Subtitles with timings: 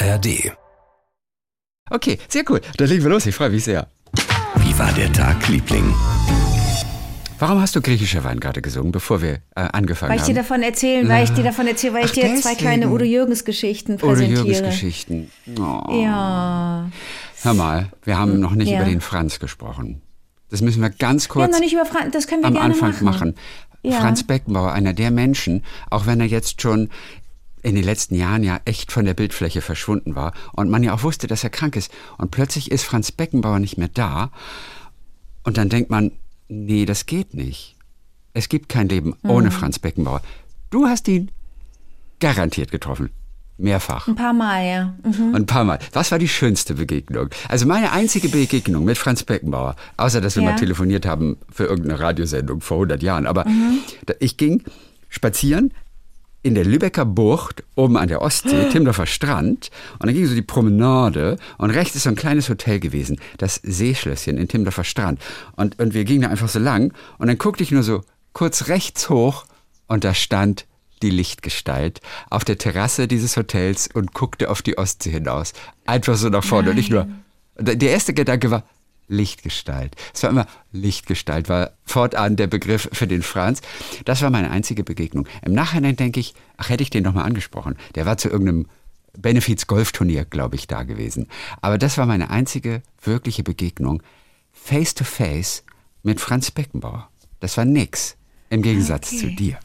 [0.00, 0.52] ARD.
[1.90, 2.60] Okay, sehr cool.
[2.76, 3.26] Dann legen wir los.
[3.26, 3.88] Ich freue mich sehr.
[4.56, 5.94] Wie war der Tag, Liebling?
[7.38, 10.36] Warum hast du griechischer Wein gerade gesungen, bevor wir äh, angefangen Weil ich dir haben?
[10.42, 12.56] davon erzählen, weil ich dir davon erzähle, weil Ach, ich dir zwei deswegen.
[12.58, 14.40] kleine Udo Jürgens Geschichten präsentiere.
[14.44, 15.30] Jürgens Geschichten.
[15.56, 16.02] Oh.
[16.02, 16.90] Ja.
[17.42, 18.80] Hör mal, wir haben noch nicht Ja.
[18.80, 20.02] über den Franz gesprochen.
[20.50, 22.54] Das müssen wir ganz Wir haben kurz noch nicht über Franz, das können wir am
[22.54, 23.04] gerne Anfang machen.
[23.04, 23.34] machen.
[23.84, 24.00] Ja.
[24.00, 26.90] Franz Beckenbauer, einer der Menschen, auch wenn er jetzt schon
[27.62, 31.02] in den letzten Jahren ja echt von der Bildfläche verschwunden war und man ja auch
[31.02, 31.90] wusste, dass er krank ist.
[32.16, 34.30] Und plötzlich ist Franz Beckenbauer nicht mehr da.
[35.44, 36.12] Und dann denkt man,
[36.48, 37.76] nee, das geht nicht.
[38.34, 39.30] Es gibt kein Leben Hm.
[39.30, 40.22] ohne Franz Beckenbauer.
[40.70, 41.30] Du hast ihn
[42.20, 43.10] garantiert getroffen.
[43.60, 44.06] Mehrfach.
[44.06, 44.94] Ein paar Mal, ja.
[45.02, 45.34] Mhm.
[45.34, 45.80] Ein paar Mal.
[45.92, 47.28] Was war die schönste Begegnung?
[47.48, 50.50] Also meine einzige Begegnung mit Franz Beckenbauer, außer dass wir Ja.
[50.50, 53.26] mal telefoniert haben für irgendeine Radiosendung vor 100 Jahren.
[53.26, 53.78] Aber Mhm.
[54.20, 54.62] ich ging
[55.08, 55.72] spazieren
[56.42, 59.70] in der Lübecker Bucht, oben an der Ostsee, Timdorfer Strand.
[59.98, 63.56] Und dann ging so die Promenade und rechts ist so ein kleines Hotel gewesen, das
[63.62, 65.20] Seeschlösschen in Timdorfer Strand.
[65.56, 68.68] Und, und wir gingen da einfach so lang und dann guckte ich nur so kurz
[68.68, 69.46] rechts hoch
[69.88, 70.66] und da stand
[71.02, 75.52] die Lichtgestalt auf der Terrasse dieses Hotels und guckte auf die Ostsee hinaus.
[75.86, 76.70] Einfach so nach vorne.
[76.70, 77.08] Und nicht nur.
[77.60, 78.62] Der erste Gedanke war
[79.08, 79.96] Lichtgestalt.
[80.14, 83.62] Es war immer Lichtgestalt, war fortan der Begriff für den Franz.
[84.04, 85.26] Das war meine einzige Begegnung.
[85.44, 87.76] Im Nachhinein denke ich, ach, hätte ich den noch mal angesprochen.
[87.94, 88.66] Der war zu irgendeinem
[89.18, 91.26] Benefiz-Golfturnier, glaube ich, da gewesen.
[91.60, 94.02] Aber das war meine einzige wirkliche Begegnung.
[94.52, 95.64] Face to face
[96.02, 97.08] mit Franz Beckenbauer.
[97.40, 98.16] Das war nix.
[98.50, 99.58] Im Gegensatz zu dir.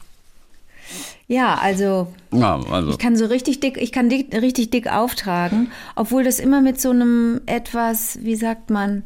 [1.26, 2.90] Ja, also Ja, also.
[2.90, 6.80] ich kann so richtig dick, ich kann dick, richtig dick auftragen, obwohl das immer mit
[6.80, 9.04] so einem etwas, wie sagt man,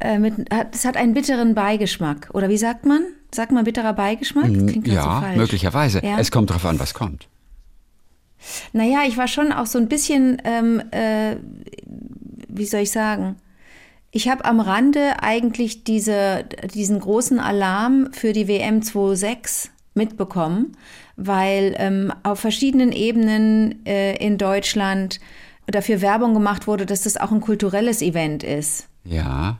[0.00, 2.30] äh, mit, hat- es hat einen bitteren Beigeschmack.
[2.32, 3.02] Oder wie sagt man?
[3.30, 4.46] Sagt man bitterer Beigeschmack?
[4.56, 5.36] So Ja, falsch.
[5.36, 6.00] möglicherweise.
[6.04, 6.18] Ja?
[6.18, 7.28] Es kommt darauf an, was kommt.
[8.72, 11.36] Naja, ich war schon auch so ein bisschen, ähm, äh,
[12.48, 13.36] wie soll ich sagen,
[14.10, 16.44] ich habe am Rande eigentlich diese,
[16.74, 20.76] diesen großen Alarm für die WM 26 mitbekommen,
[21.16, 25.20] weil ähm, auf verschiedenen Ebenen äh, in Deutschland
[25.66, 28.88] dafür Werbung gemacht wurde, dass das auch ein kulturelles Event ist.
[29.04, 29.58] Ja.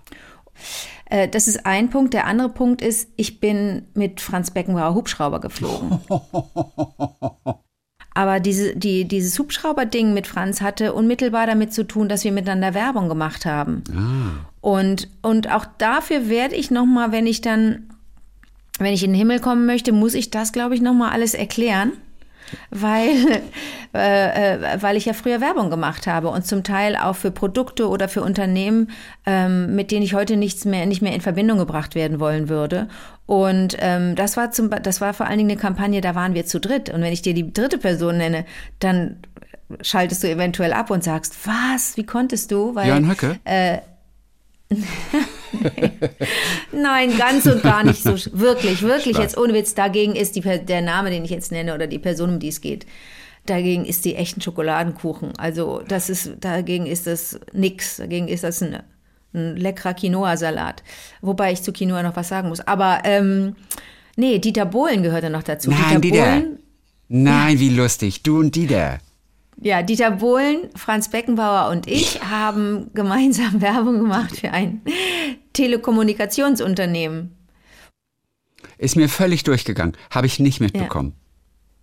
[1.06, 2.14] Äh, das ist ein Punkt.
[2.14, 6.00] Der andere Punkt ist, ich bin mit Franz Beckenbauer Hubschrauber geflogen.
[8.14, 12.72] Aber diese, die, dieses Hubschrauber-Ding mit Franz hatte unmittelbar damit zu tun, dass wir miteinander
[12.72, 13.82] Werbung gemacht haben.
[14.60, 17.88] Und, und auch dafür werde ich nochmal, wenn ich dann,
[18.78, 21.92] wenn ich in den Himmel kommen möchte, muss ich das, glaube ich, nochmal alles erklären.
[22.70, 23.08] Weil,
[23.94, 27.88] äh, äh, weil ich ja früher Werbung gemacht habe und zum Teil auch für Produkte
[27.88, 28.90] oder für Unternehmen,
[29.26, 32.88] ähm, mit denen ich heute nichts mehr, nicht mehr in Verbindung gebracht werden wollen würde.
[33.26, 36.44] Und ähm, das war zum, das war vor allen Dingen eine Kampagne, da waren wir
[36.44, 36.90] zu dritt.
[36.90, 38.44] Und wenn ich dir die dritte Person nenne,
[38.78, 39.16] dann
[39.80, 42.74] schaltest du eventuell ab und sagst, was, wie konntest du?
[42.74, 43.38] Weil, Jörn Höcke?
[46.72, 48.12] Nein, ganz und gar nicht so.
[48.32, 49.22] Wirklich, wirklich, Stark.
[49.22, 49.74] jetzt ohne Witz.
[49.74, 52.60] Dagegen ist die, der Name, den ich jetzt nenne, oder die Person, um die es
[52.60, 52.86] geht,
[53.46, 55.36] dagegen ist die echten Schokoladenkuchen.
[55.38, 57.96] Also, das ist, dagegen ist das nix.
[57.96, 58.82] Dagegen ist das ein,
[59.34, 60.82] ein leckerer Quinoa-Salat.
[61.20, 62.60] Wobei ich zu Quinoa noch was sagen muss.
[62.60, 63.56] Aber, ähm,
[64.16, 65.70] nee, Dieter Bohlen gehörte noch dazu.
[65.70, 66.24] Nein, Dieter.
[66.24, 66.58] Bohlen,
[67.08, 68.22] Nein, wie lustig.
[68.22, 68.98] Du und Dieter.
[69.60, 74.82] Ja, Dieter Bohlen, Franz Beckenbauer und ich haben gemeinsam Werbung gemacht für ein
[75.52, 77.36] Telekommunikationsunternehmen.
[78.78, 79.96] Ist mir völlig durchgegangen.
[80.10, 81.14] Habe ich nicht mitbekommen.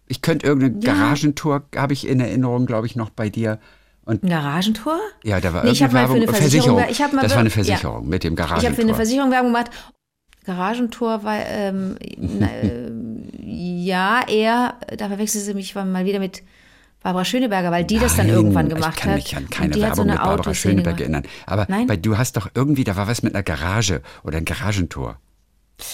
[0.07, 0.93] Ich könnte irgendeine Ja.
[0.93, 3.59] Garagentour, habe ich in Erinnerung, glaube ich, noch bei dir.
[4.03, 4.99] Und Garagentor?
[5.23, 6.27] ja, da war Nee, ich hab mal für Werbung.
[6.29, 7.49] eine Versicherung- das war eine wir- ja.
[7.49, 8.95] Versicherung mit dem Ich habe für eine Garagentor.
[8.95, 9.71] Versicherung Werbung gemacht.
[10.43, 12.91] Garagentor war, ähm, na, äh,
[13.43, 16.41] ja, eher, da verwechselst du mich mal wieder mit
[17.03, 19.15] Barbara Schöneberger, weil die das dann Nein, irgendwann gemacht Ich kann hat.
[19.17, 21.01] mich an keine hat so Werbung eine mit Barbara Autoszene Schöneberger gemacht.
[21.01, 21.23] erinnern.
[21.47, 21.87] Aber Nein?
[21.87, 25.17] bei, du hast doch irgendwie, da war was mit einer Garage oder ein Garagentor.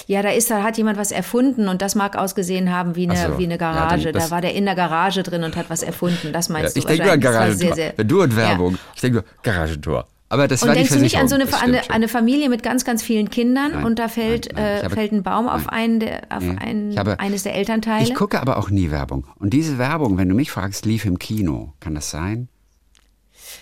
[0.08, 3.16] Ja, da ist, da hat jemand was erfunden und das mag ausgesehen haben wie eine,
[3.18, 4.12] so, wie eine ja, Garage.
[4.12, 6.34] das- da war der in der Garage drin und hat was erfunden.
[6.34, 7.58] Das Ja, meinst ich du denke nur an Garagentor.
[7.58, 8.38] sehr, sehr- Wenn du und Ja.
[8.38, 10.06] Werbung, ich denke nur Garagentor.
[10.30, 12.50] Aber das Und war die denkst du nicht an so eine, stimmt eine, eine Familie
[12.50, 15.24] mit ganz, ganz vielen Kindern Nein, und da fällt, nein, nein, äh, habe- fällt ein
[15.24, 18.04] Baum auf, einen der, auf Nee, ein, ich habe- eines der Elternteile?
[18.04, 19.26] Ich gucke aber auch nie Werbung.
[19.40, 21.74] Und diese Werbung, wenn du mich fragst, lief im Kino.
[21.80, 22.50] Kann das sein?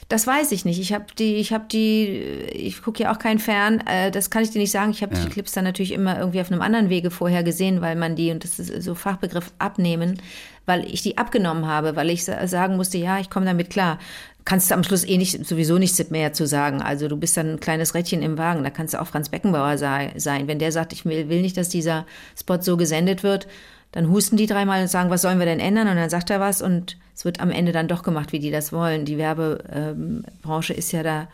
[0.09, 0.79] Das weiß ich nicht.
[0.79, 2.07] Ich habe die, ich habe die,
[2.51, 3.81] ich gucke ja auch kein Fern.
[3.87, 4.91] Äh, das kann ich dir nicht sagen.
[4.91, 7.95] Ich habe die Clips dann natürlich immer irgendwie auf einem anderen Wege vorher gesehen, weil
[7.95, 10.19] man die und das ist so Fachbegriff abnehmen,
[10.65, 13.99] weil ich die abgenommen habe, weil ich sa- sagen musste, ja, ich komme damit klar.
[14.45, 16.81] Kannst du am Schluss eh nicht, sowieso nichts mehr zu sagen.
[16.81, 18.63] Also du bist dann ein kleines Rädchen im Wagen.
[18.63, 20.47] Da kannst du auch Franz Beckenbauer sei, sein.
[20.47, 22.05] Wenn der sagt, ich will, will nicht, dass dieser
[22.39, 23.47] Spot so gesendet wird,
[23.91, 25.87] dann husten die dreimal und sagen, was sollen wir denn ändern?
[25.87, 28.51] Und dann sagt er was und es wird am Ende dann doch gemacht, wie die
[28.51, 29.05] das wollen.
[29.05, 31.27] Die Werbebranche ist ja da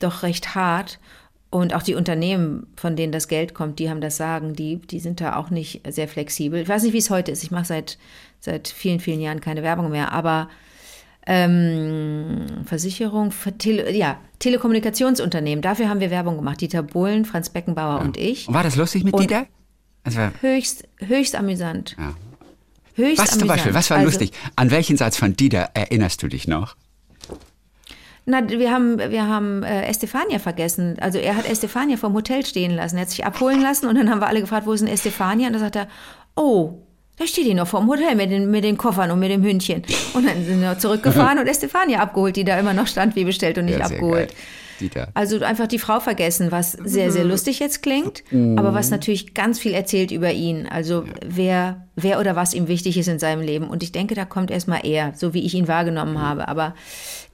[0.00, 0.98] doch recht hart.
[1.50, 5.00] Und auch die Unternehmen, von denen das Geld kommt, die haben das Sagen, die, die
[5.00, 6.60] sind da auch nicht sehr flexibel.
[6.60, 7.42] Ich weiß nicht, wie es heute ist.
[7.42, 7.98] Ich mache seit,
[8.38, 10.50] seit vielen, vielen Jahren keine Werbung mehr, aber
[11.26, 16.60] ähm, Versicherung, Tele, ja, Telekommunikationsunternehmen, dafür haben wir Werbung gemacht.
[16.60, 18.04] Dieter Bohlen, Franz Beckenbauer ja.
[18.04, 18.48] und ich.
[18.48, 19.46] Und war das lustig mit und Dieter?
[20.04, 21.96] Also, höchst, höchst amüsant.
[21.98, 22.14] Ja.
[22.94, 23.40] Höchst was amüsant.
[23.40, 24.32] zum Beispiel, was war also, lustig?
[24.56, 26.76] An welchen Satz von Dieter erinnerst du dich noch?
[28.30, 30.96] Na, wir haben, wir haben äh, Estefania vergessen.
[31.00, 32.96] Also er hat Estefania vom Hotel stehen lassen.
[32.96, 35.46] Er hat sich abholen lassen und dann haben wir alle gefragt, wo ist denn Estefania?
[35.46, 35.88] Und da sagt er,
[36.36, 36.74] oh,
[37.16, 39.82] da steht die noch vorm Hotel mit den, mit den Koffern und mit dem Hündchen.
[40.12, 43.56] Und dann sind wir zurückgefahren und Estefania abgeholt, die da immer noch stand, wie bestellt
[43.56, 44.34] und nicht ja, abgeholt.
[45.14, 49.58] Also einfach die Frau vergessen, was sehr, sehr lustig jetzt klingt, aber was natürlich ganz
[49.58, 50.68] viel erzählt über ihn.
[50.68, 51.12] Also ja.
[51.26, 53.68] wer, wer oder was ihm wichtig ist in seinem Leben.
[53.68, 56.22] Und ich denke, da kommt erstmal er, so wie ich ihn wahrgenommen mhm.
[56.22, 56.46] habe.
[56.46, 56.74] Aber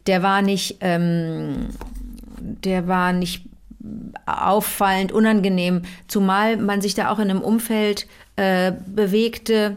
[0.06, 1.68] der war nicht, ähm,
[2.38, 3.44] der war nicht
[4.26, 8.06] auffallend, unangenehm, zumal man sich da auch in einem Umfeld
[8.36, 9.76] äh, bewegte,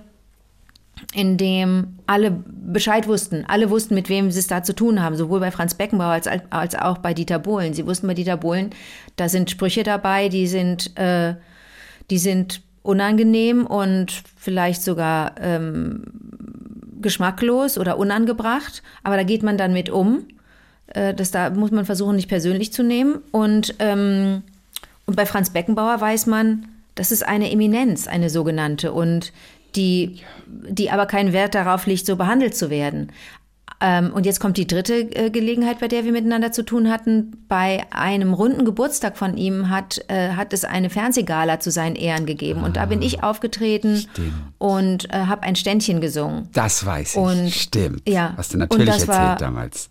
[1.13, 3.45] in dem alle Bescheid wussten.
[3.47, 6.27] Alle wussten, mit wem sie es da zu tun haben, sowohl bei Franz Beckenbauer als,
[6.49, 7.73] als auch bei Dieter Bohlen.
[7.73, 8.71] Sie wussten bei Dieter Bohlen,
[9.15, 11.35] da sind Sprüche dabei, die sind, äh,
[12.09, 16.03] die sind unangenehm und vielleicht sogar ähm,
[17.01, 20.25] geschmacklos oder unangebracht, aber da geht man dann mit um.
[20.87, 23.21] Äh, das da muss man versuchen, nicht persönlich zu nehmen.
[23.31, 24.43] Und, ähm,
[25.05, 29.31] und bei Franz Beckenbauer weiß man, das ist eine Eminenz, eine sogenannte, und
[29.75, 33.11] die, die aber keinen Wert darauf legt, so behandelt zu werden.
[33.79, 37.45] Ähm, und jetzt kommt die dritte äh, Gelegenheit, bei der wir miteinander zu tun hatten.
[37.47, 42.25] Bei einem runden Geburtstag von ihm hat, äh, hat es eine Fernsehgala zu seinen Ehren
[42.25, 42.63] gegeben.
[42.63, 44.33] und da bin ich ah, aufgetreten Stimmt.
[44.57, 46.49] und äh, habe ein Ständchen gesungen.
[46.53, 47.17] Das weiß ich.
[47.17, 48.07] Und, Stimmt.
[48.09, 48.33] Ja.
[48.35, 49.89] Hast du natürlich erzählt damals.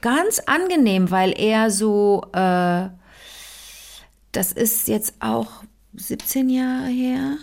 [0.00, 2.92] Ganz angenehm, weil er so, das
[4.52, 5.62] ist jetzt auch
[5.94, 7.36] 17 Jahre her.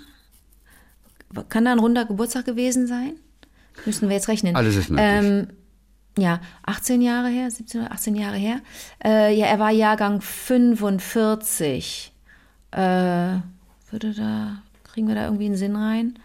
[1.49, 3.13] Kann da ein runder Geburtstag gewesen sein?
[3.85, 4.55] Müssen wir jetzt rechnen.
[4.55, 5.07] Alles ist möglich.
[5.07, 5.47] Ähm,
[6.17, 8.61] ja, 18 Jahre her, 17 oder 18 Jahre her.
[9.03, 12.13] Äh, ja, er war Jahrgang 45.
[12.71, 12.77] Äh,
[13.89, 16.19] würde da, kriegen wir da irgendwie einen Sinn rein?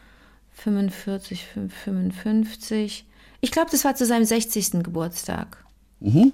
[0.54, 1.46] 45,
[1.84, 3.06] 55.
[3.40, 4.82] Ich glaube, das war zu seinem 60.
[4.82, 5.64] Geburtstag.
[6.00, 6.32] Mhm.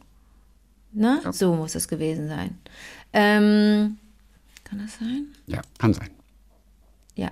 [0.92, 1.20] Ne?
[1.24, 1.32] Ja.
[1.32, 2.58] So muss es gewesen sein.
[3.12, 3.98] Ähm,
[4.62, 5.26] kann das sein?
[5.46, 6.10] Ja, kann sein.
[7.16, 7.30] Ja.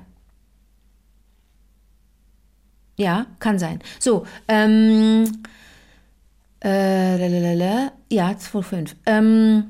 [2.97, 3.81] Ja, kann sein.
[3.99, 5.25] So, ähm,
[6.63, 8.95] äh, lalalala, ja, 2,5.
[9.07, 9.65] Ähm,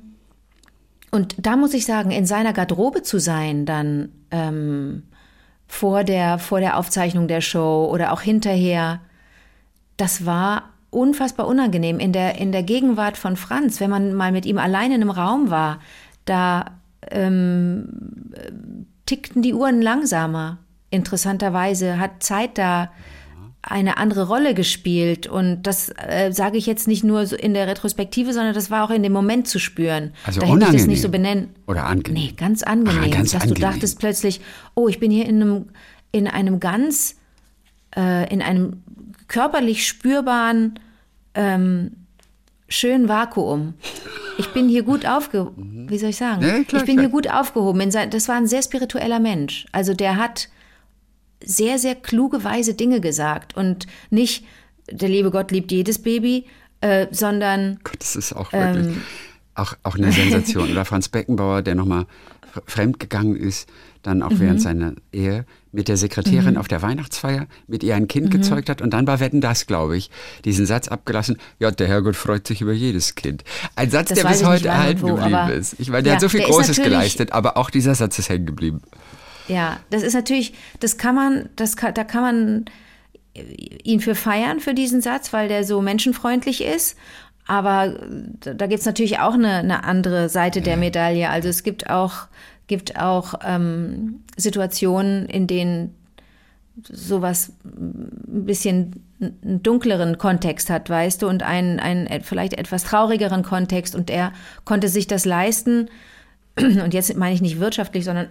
[1.10, 5.04] und da muss ich sagen, in seiner Garderobe zu sein, dann ähm,
[5.66, 9.00] vor, der, vor der Aufzeichnung der Show oder auch hinterher,
[9.96, 11.98] das war unfassbar unangenehm.
[11.98, 15.10] In der, in der Gegenwart von Franz, wenn man mal mit ihm allein in einem
[15.10, 15.80] Raum war,
[16.24, 16.78] da
[17.10, 20.58] ähm, tickten die Uhren langsamer.
[20.90, 22.90] Interessanterweise hat Zeit da
[23.62, 25.26] eine andere Rolle gespielt.
[25.26, 28.84] Und das äh, sage ich jetzt nicht nur so in der Retrospektive, sondern das war
[28.84, 30.12] auch in dem Moment zu spüren.
[30.26, 30.66] Also da unangenehm.
[30.66, 31.50] hätte ich das nicht so benennen.
[31.66, 32.24] Oder angenehm.
[32.24, 33.04] Nee, ganz angenehm.
[33.04, 33.54] Ah, ganz dass angenehm.
[33.54, 34.40] du dachtest plötzlich,
[34.74, 35.66] oh, ich bin hier in einem,
[36.10, 37.16] in einem ganz,
[37.96, 38.82] äh, in einem
[39.28, 40.78] körperlich spürbaren,
[41.34, 41.92] ähm,
[42.68, 43.74] schönen Vakuum.
[44.38, 45.86] Ich bin hier gut aufgehoben.
[45.88, 46.42] Wie soll ich sagen?
[46.42, 47.06] Ja, klar, ich bin klar.
[47.06, 47.90] hier gut aufgehoben.
[48.10, 49.66] Das war ein sehr spiritueller Mensch.
[49.72, 50.48] Also der hat
[51.44, 54.44] sehr, sehr kluge, weise Dinge gesagt und nicht,
[54.90, 56.46] der liebe Gott liebt jedes Baby,
[56.80, 57.78] äh, sondern.
[57.84, 59.02] Gott, das ist auch wirklich ähm,
[59.54, 60.70] auch, auch eine Sensation.
[60.70, 62.06] Oder Franz Beckenbauer, der nochmal
[62.66, 63.68] fremdgegangen ist,
[64.02, 64.40] dann auch mhm.
[64.40, 66.56] während seiner Ehe mit der Sekretärin mhm.
[66.58, 68.30] auf der Weihnachtsfeier mit ihr ein Kind mhm.
[68.30, 70.10] gezeugt hat und dann war Wetten das, glaube ich,
[70.44, 73.44] diesen Satz abgelassen, ja, der Herrgott freut sich über jedes Kind.
[73.74, 75.76] Ein Satz, das der bis heute erhalten geblieben ist.
[75.78, 78.46] Ich meine, der ja, hat so viel Großes geleistet, aber auch dieser Satz ist hängen
[78.46, 78.82] geblieben.
[79.48, 82.64] Ja, das ist natürlich, das kann man, das kann, da kann man
[83.34, 86.96] ihn für feiern, für diesen Satz, weil der so menschenfreundlich ist.
[87.46, 87.94] Aber
[88.40, 91.28] da gibt es natürlich auch eine, eine andere Seite der Medaille.
[91.28, 92.28] Also es gibt auch,
[92.66, 95.94] gibt auch ähm, Situationen, in denen
[96.82, 103.42] sowas ein bisschen einen dunkleren Kontext hat, weißt du, und einen, einen vielleicht etwas traurigeren
[103.42, 103.94] Kontext.
[103.94, 104.32] Und er
[104.64, 105.90] konnte sich das leisten.
[106.56, 108.28] Und jetzt meine ich nicht wirtschaftlich, sondern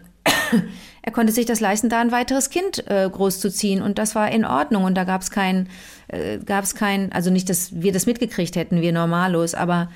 [1.01, 4.45] er konnte sich das leisten, da ein weiteres Kind äh, großzuziehen und das war in
[4.45, 5.67] Ordnung und da gab es kein,
[6.07, 9.89] äh, gab es kein, also nicht, dass wir das mitgekriegt hätten, wir normalos, aber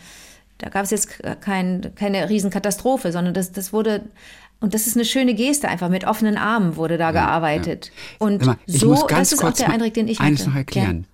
[0.58, 4.04] da gab es jetzt kein, keine Riesenkatastrophe, sondern das, das wurde
[4.62, 7.92] Und das ist eine schöne Geste, einfach mit offenen Armen wurde da gearbeitet.
[8.20, 10.50] Und Hör mal, so, das ist auch der Eindruck, den ich eines hatte.
[10.50, 11.08] noch erklären.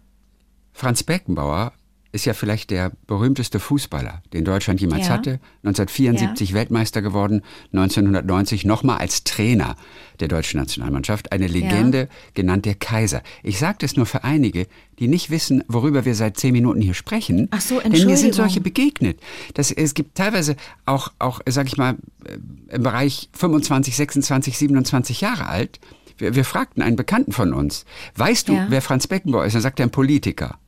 [0.73, 1.73] Franz Beckenbauer
[2.13, 5.13] ist ja vielleicht der berühmteste Fußballer, den Deutschland jemals Ja.
[5.13, 5.39] hatte.
[5.63, 7.41] 1974 Weltmeister geworden,
[7.71, 9.75] 1990 nochmal als Trainer
[10.19, 11.31] der deutschen Nationalmannschaft.
[11.31, 13.21] Eine Legende, genannt der Kaiser.
[13.43, 14.67] Ich sage das nur für einige,
[14.99, 17.47] die nicht wissen, worüber wir seit zehn Minuten hier sprechen.
[17.51, 18.33] Ach so, Denn mir sind Entschuldigung.
[18.33, 19.19] solche begegnet.
[19.53, 25.21] Das, es gibt teilweise auch, auch, sag ich mal, äh, im Bereich 25, 26, 27
[25.21, 25.79] Jahre alt.
[26.17, 28.65] Wir, wir fragten einen Bekannten von uns, weißt du, Ja.
[28.69, 29.53] wer Franz Beckenbauer ist?
[29.53, 30.59] Dann sagt er ein Politiker.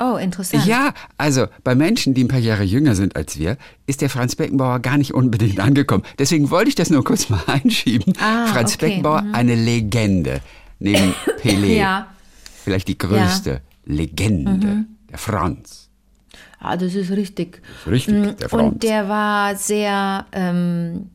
[0.00, 0.66] Oh, interessant.
[0.66, 4.36] Ja, also bei Menschen, die ein paar Jahre jünger sind als wir, ist der Franz
[4.36, 6.04] Beckenbauer gar nicht unbedingt angekommen.
[6.18, 8.12] Deswegen wollte ich das nur kurz mal einschieben.
[8.20, 10.40] Ah, Franz okay, Beckenbauer, eine Legende.
[10.78, 11.76] Neben Pelé.
[11.76, 12.06] Ja.
[12.64, 14.66] Vielleicht die größte Legende.
[14.66, 14.86] Mhm.
[15.10, 15.88] Der Franz.
[16.58, 17.60] Ah, das ist richtig.
[17.86, 18.72] Richtig, Mm, der Franz.
[18.72, 20.24] Und der war sehr.
[20.32, 21.10] Ähm,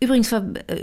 [0.00, 0.34] übrigens,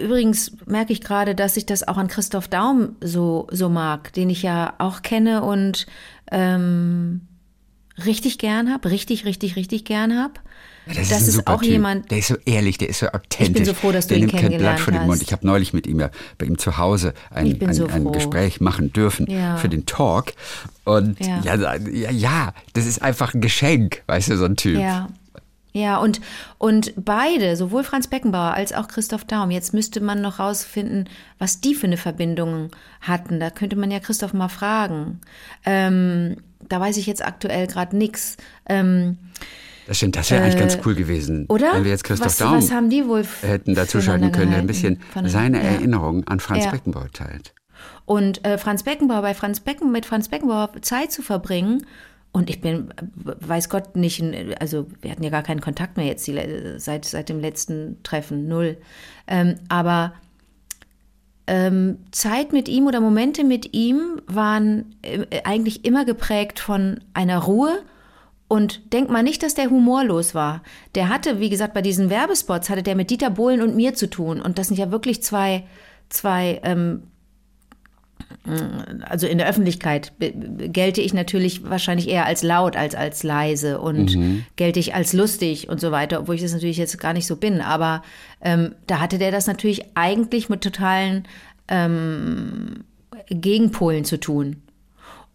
[0.01, 4.29] übrigens merke ich gerade, dass ich das auch an Christoph Daum so, so mag, den
[4.29, 5.85] ich ja auch kenne und
[6.31, 7.21] ähm,
[8.05, 10.33] richtig gern habe, richtig, richtig, richtig gern habe.
[10.85, 11.71] Ja, das ein ist super auch typ.
[11.71, 13.65] jemand- Der ist so ehrlich, der ist so authentisch.
[13.65, 15.21] so froh, dass du der ihn nimmt kein Blatt vor den Mund.
[15.21, 17.87] Ich habe neulich mit ihm ja bei ihm zu Hause ein, Ich bin ein, so
[17.87, 18.09] ein.
[18.13, 19.57] Gespräch machen dürfen Ja.
[19.57, 20.31] für den Talk.
[20.85, 21.41] Und Ja.
[21.43, 21.75] ja.
[21.75, 24.79] Ja, ja, das ist einfach ein Geschenk, weißt du, so ein Typ.
[24.79, 25.09] Ja.
[25.73, 26.21] Ja, und,
[26.57, 31.07] und beide, sowohl Franz Beckenbauer als auch Christoph Daum, jetzt müsste man noch rausfinden,
[31.37, 32.69] was die für eine Verbindung
[33.01, 33.39] hatten.
[33.39, 35.19] Da könnte man ja Christoph mal fragen.
[35.65, 38.37] Ähm, da weiß ich jetzt aktuell gerade nichts.
[38.67, 39.17] Ähm,
[39.87, 41.45] Das stimmt, das wäre eigentlich ganz Äh, cool gewesen.
[41.47, 41.73] oder?
[41.73, 44.67] Wenn wir jetzt Christoph was, Daum was haben die wohl hätten dazuschalten können, der ein
[44.67, 45.69] bisschen seine ja.
[45.71, 46.71] Erinnerungen an Franz Ja.
[46.71, 47.53] Beckenbauer teilt.
[48.05, 51.85] Und äh, Franz Beckenbauer, bei Franz Becken, mit Franz Beckenbauer Zeit zu verbringen.
[52.37, 54.23] Und ich bin, weiß Gott nicht,
[54.61, 56.39] also wir hatten ja gar keinen Kontakt mehr jetzt die,
[56.77, 58.77] seit, seit dem letzten Treffen, null.
[59.25, 60.13] Ähm, aber
[61.47, 67.39] ähm, Zeit mit ihm oder Momente mit ihm waren äh, eigentlich immer geprägt von einer
[67.39, 67.79] Ruhe.
[68.47, 70.61] Und denk mal nicht, dass der humorlos war.
[70.93, 74.07] Der hatte, wie gesagt, bei diesen Werbespots hatte der mit Dieter Bohlen und mir zu
[74.07, 74.41] tun.
[74.43, 75.63] Und das sind ja wirklich zwei,
[76.09, 77.01] zwei ähm,
[79.01, 84.17] also in der Öffentlichkeit gelte ich natürlich wahrscheinlich eher als laut als als leise und
[84.55, 87.35] gelte ich als lustig und so weiter, obwohl ich das natürlich jetzt gar nicht so
[87.35, 87.61] bin.
[87.61, 88.03] Aber
[88.41, 91.25] ähm, da hatte der das natürlich eigentlich mit totalen
[91.67, 92.83] ähm,
[93.29, 94.61] Gegenpolen zu tun.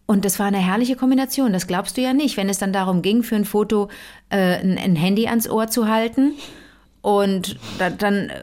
[0.05, 3.01] Und das war eine herrliche Kombination, das glaubst du ja nicht, wenn es dann darum
[3.01, 3.89] ging, für ein Foto
[4.29, 6.33] äh, ein, ein Handy ans Ohr zu halten
[7.01, 8.33] und da, dann äh,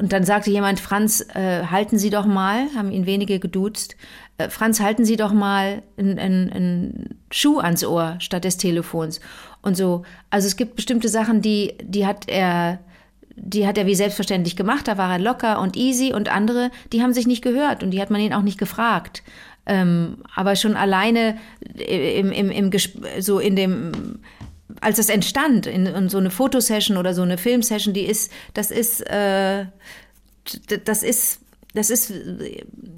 [0.00, 3.96] und dann sagte jemand, Franz, äh, halten Sie doch mal, haben ihn wenige geduzt,
[4.38, 9.20] äh, Franz, halten Sie doch mal einen einen Schuh ans Ohr statt des Telefons.
[9.60, 12.78] Und so, also es gibt bestimmte Sachen, die, die hat er,
[13.36, 17.02] die hat er wie selbstverständlich gemacht, da war er locker und easy und andere, die
[17.02, 19.22] haben sich nicht gehört und die hat man ihn auch nicht gefragt.
[19.66, 21.36] Ähm, aber schon alleine
[21.76, 24.20] im, im, im, Gesp- so in dem,
[24.80, 28.70] als das entstand, in, in so eine Fotosession oder so eine Filmsession, die ist, das
[28.70, 29.66] ist, äh,
[30.84, 31.40] das ist,
[31.74, 32.12] das ist,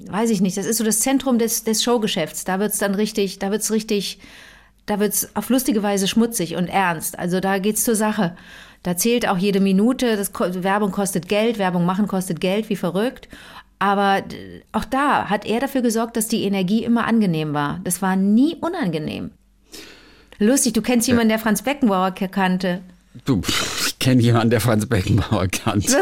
[0.09, 2.43] weiß ich nicht, das ist so das Zentrum des, des Showgeschäfts.
[2.43, 4.19] Da wird's dann richtig, da wird's richtig,
[4.85, 7.19] da wird's auf lustige Weise schmutzig und ernst.
[7.19, 8.35] Also da geht's zur Sache.
[8.81, 10.17] Da zählt auch jede Minute.
[10.17, 10.31] Das,
[10.63, 13.29] Werbung kostet Geld, Werbung machen kostet Geld, wie verrückt.
[13.79, 14.23] Aber
[14.71, 17.79] auch da hat er dafür gesorgt, dass die Energie immer angenehm war.
[17.83, 19.31] Das war nie unangenehm.
[20.39, 22.81] Lustig, du kennst jemanden, der Franz Beckenbauer kannte.
[23.25, 23.41] Du,
[23.85, 25.97] ich kenne jemanden, der Franz Beckenbauer kannte.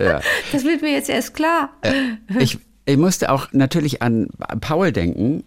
[0.00, 0.20] ja.
[0.52, 1.70] Das wird mir jetzt erst klar.
[2.38, 4.28] ich, ich musste auch natürlich an
[4.60, 5.42] Paul denken.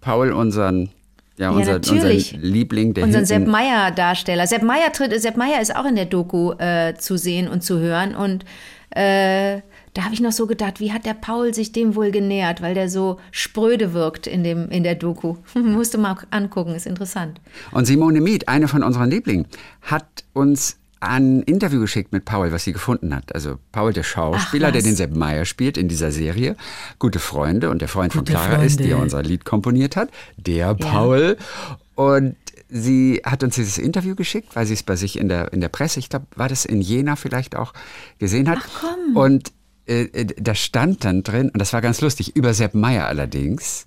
[0.00, 0.90] Paul, unseren,
[1.36, 2.34] ja, unser, natürlich.
[2.34, 4.46] unseren Liebling, der Unseren Sepp hinten, Meyer Darsteller.
[4.46, 7.78] Sepp Meyer tritt, Sepp Meyer ist auch in der Doku äh, zu sehen und zu
[7.78, 8.44] hören und
[8.90, 9.60] äh,
[9.98, 12.72] da habe ich noch so gedacht, wie hat der Paul sich dem wohl genähert, weil
[12.72, 15.38] der so spröde wirkt in dem in der Doku.
[15.54, 17.40] Musst du mal angucken, ist interessant.
[17.72, 19.46] Und Simone Miet, eine von unseren Lieblingen,
[19.82, 23.34] hat uns ein Interview geschickt mit Paul, was sie gefunden hat.
[23.34, 26.54] Also Paul, der Schauspieler, Ach, der den Sepp Meyer spielt in dieser Serie.
[27.00, 28.88] Gute Freunde und der Freund Gute von Clara ist, Freunde.
[28.90, 30.10] der unser Lied komponiert hat.
[30.36, 31.36] Der Paul.
[31.96, 32.36] Und
[32.68, 35.70] sie hat uns dieses Interview geschickt, weil sie es bei sich in der, in der
[35.70, 37.72] Presse, ich glaube, war das in Jena vielleicht auch,
[38.20, 38.58] gesehen hat.
[38.60, 39.16] Ach, komm.
[39.16, 39.52] Und
[39.88, 43.86] äh, da stand dann drin, und das war ganz lustig, über Sepp Meyer allerdings,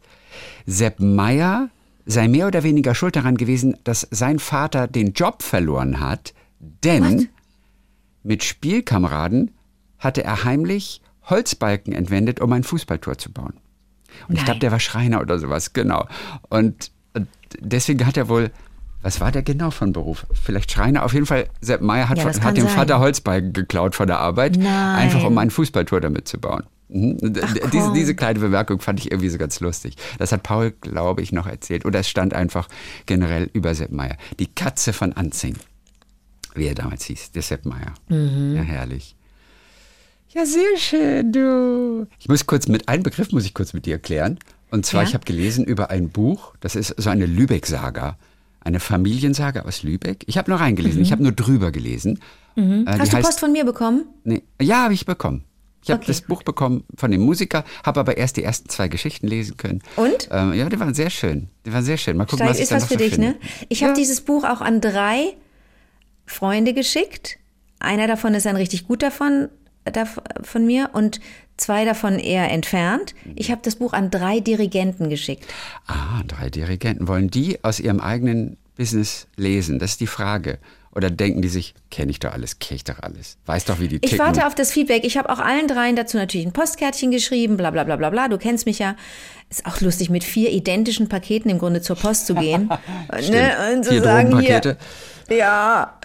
[0.65, 1.70] Sepp Meyer
[2.05, 7.29] sei mehr oder weniger schuld daran gewesen, dass sein Vater den Job verloren hat, denn
[8.24, 9.51] mit Spielkameraden
[10.00, 13.53] hatte er heimlich Holzbalken entwendet, um ein Fußballtor zu bauen.
[14.27, 14.46] Und ich Nein.
[14.46, 16.08] glaube, der war Schreiner oder sowas, genau.
[16.50, 16.91] Und
[17.60, 18.51] deswegen hat er wohl
[19.01, 20.25] Was war der genau von Beruf?
[20.31, 21.03] Vielleicht Schreiner.
[21.03, 22.75] Auf jeden Fall, Sepp Meyer hat, Ja, hat dem sein.
[22.75, 24.96] Vater Holzbalken geklaut von der Arbeit, Nein.
[24.96, 26.63] einfach um ein Fußballtor damit zu bauen.
[26.89, 27.17] Mhm.
[27.41, 29.96] Ach, diese, diese kleine Bemerkung fand ich irgendwie so ganz lustig.
[30.20, 31.86] Das hat Paul, glaube ich, noch erzählt.
[31.86, 32.67] Oder es stand einfach
[33.05, 34.17] generell über Sepp Meyer.
[34.39, 35.55] Die Katze von Anzing,
[36.53, 37.93] wie er damals hieß, der Sepp Meyer.
[38.10, 38.55] Mhm.
[38.58, 39.15] Ja, herrlich.
[40.29, 42.08] Ja, sehr schön, du.
[42.20, 44.38] Ich muss kurz mit, einen Begriff muss ich kurz mit dir erklären.
[44.70, 45.08] Und zwar, Ja?
[45.10, 48.17] ich habe gelesen über ein Buch, das ist so eine Lübeck-Saga.
[48.63, 50.24] Eine Familiensaga aus Lübeck.
[50.27, 52.20] Ich habe nur reingelesen, ich habe nur drüber gelesen.
[52.56, 52.86] Äh, Mhm.
[52.88, 54.06] Hast du heißt- Post von mir bekommen?
[54.24, 55.46] Nee, ja, habe ich bekommen.
[55.84, 56.08] Ich habe Okay.
[56.12, 59.82] das Buch bekommen von dem Musiker, habe aber erst die ersten zwei Geschichten lesen können.
[59.96, 60.27] Und?
[60.32, 61.48] Ähm, ja, die waren sehr schön.
[61.65, 62.18] Die waren sehr schön.
[62.18, 63.30] Mal gucken, Steig, was ich ist was für dich, finde.
[63.30, 63.36] ne?
[63.70, 63.96] Ich habe Ja.
[63.96, 65.34] dieses Buch auch an drei
[66.25, 67.38] Freunde geschickt.
[67.80, 69.50] Einer davon ist ein richtig guter von,
[70.44, 71.20] von mir und
[71.62, 73.13] zwei davon eher entfernt.
[73.36, 75.46] Ich habe das Buch an drei Dirigenten geschickt.
[75.88, 77.08] Ah, drei Dirigenten.
[77.08, 79.80] Wollen die aus ihrem eigenen Business lesen?
[79.80, 80.60] Das ist die Frage.
[80.94, 83.88] Oder denken die sich, kenne ich doch alles, kenne ich doch alles, weiß doch, wie
[83.88, 84.20] die Ich ticken.
[84.20, 85.06] warte auf das Feedback.
[85.06, 88.27] Ich habe auch allen dreien dazu natürlich ein Postkärtchen geschrieben, bla bla bla bla bla.
[88.27, 88.98] Du kennst mich ja.
[89.50, 92.70] Ist auch lustig, mit vier identischen Paketen im Grunde zur Post zu gehen.
[93.30, 93.74] ne?
[93.74, 94.77] Und zu Vier sagen, hier.
[95.32, 95.98] Ja.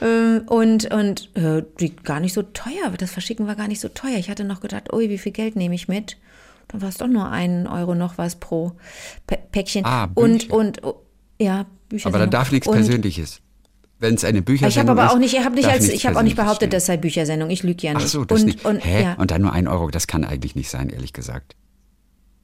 [0.00, 2.90] Ähm, Und, und äh, die gar nicht so teuer.
[2.96, 4.16] Das Verschicken war gar nicht so teuer.
[4.18, 6.16] Ich hatte noch gedacht, ui, wie viel Geld nehme ich mit?
[6.68, 8.72] Dann war es doch nur ein Euro noch was pro
[9.28, 9.84] Pä- Päckchen.
[9.84, 10.54] Ah, und, Bücher.
[10.54, 11.02] und, oh,
[11.40, 12.08] ja, Bücher.
[12.08, 13.40] Aber da darf nichts Persönliches.
[14.00, 16.06] Wenn es eine Ich Büchersendung habe aber ist, auch nicht, ich habe nicht, als, ich
[16.06, 16.70] habe auch nicht behauptet, stehen.
[16.70, 17.50] das sei Büchersendung.
[17.50, 18.04] Ich lüge ja nicht.
[18.04, 18.64] Ach so, das und, nicht.
[18.64, 19.02] Und, Hä?
[19.02, 19.14] ja.
[19.14, 21.56] Und dann nur ein Euro, das kann eigentlich nicht sein, ehrlich gesagt.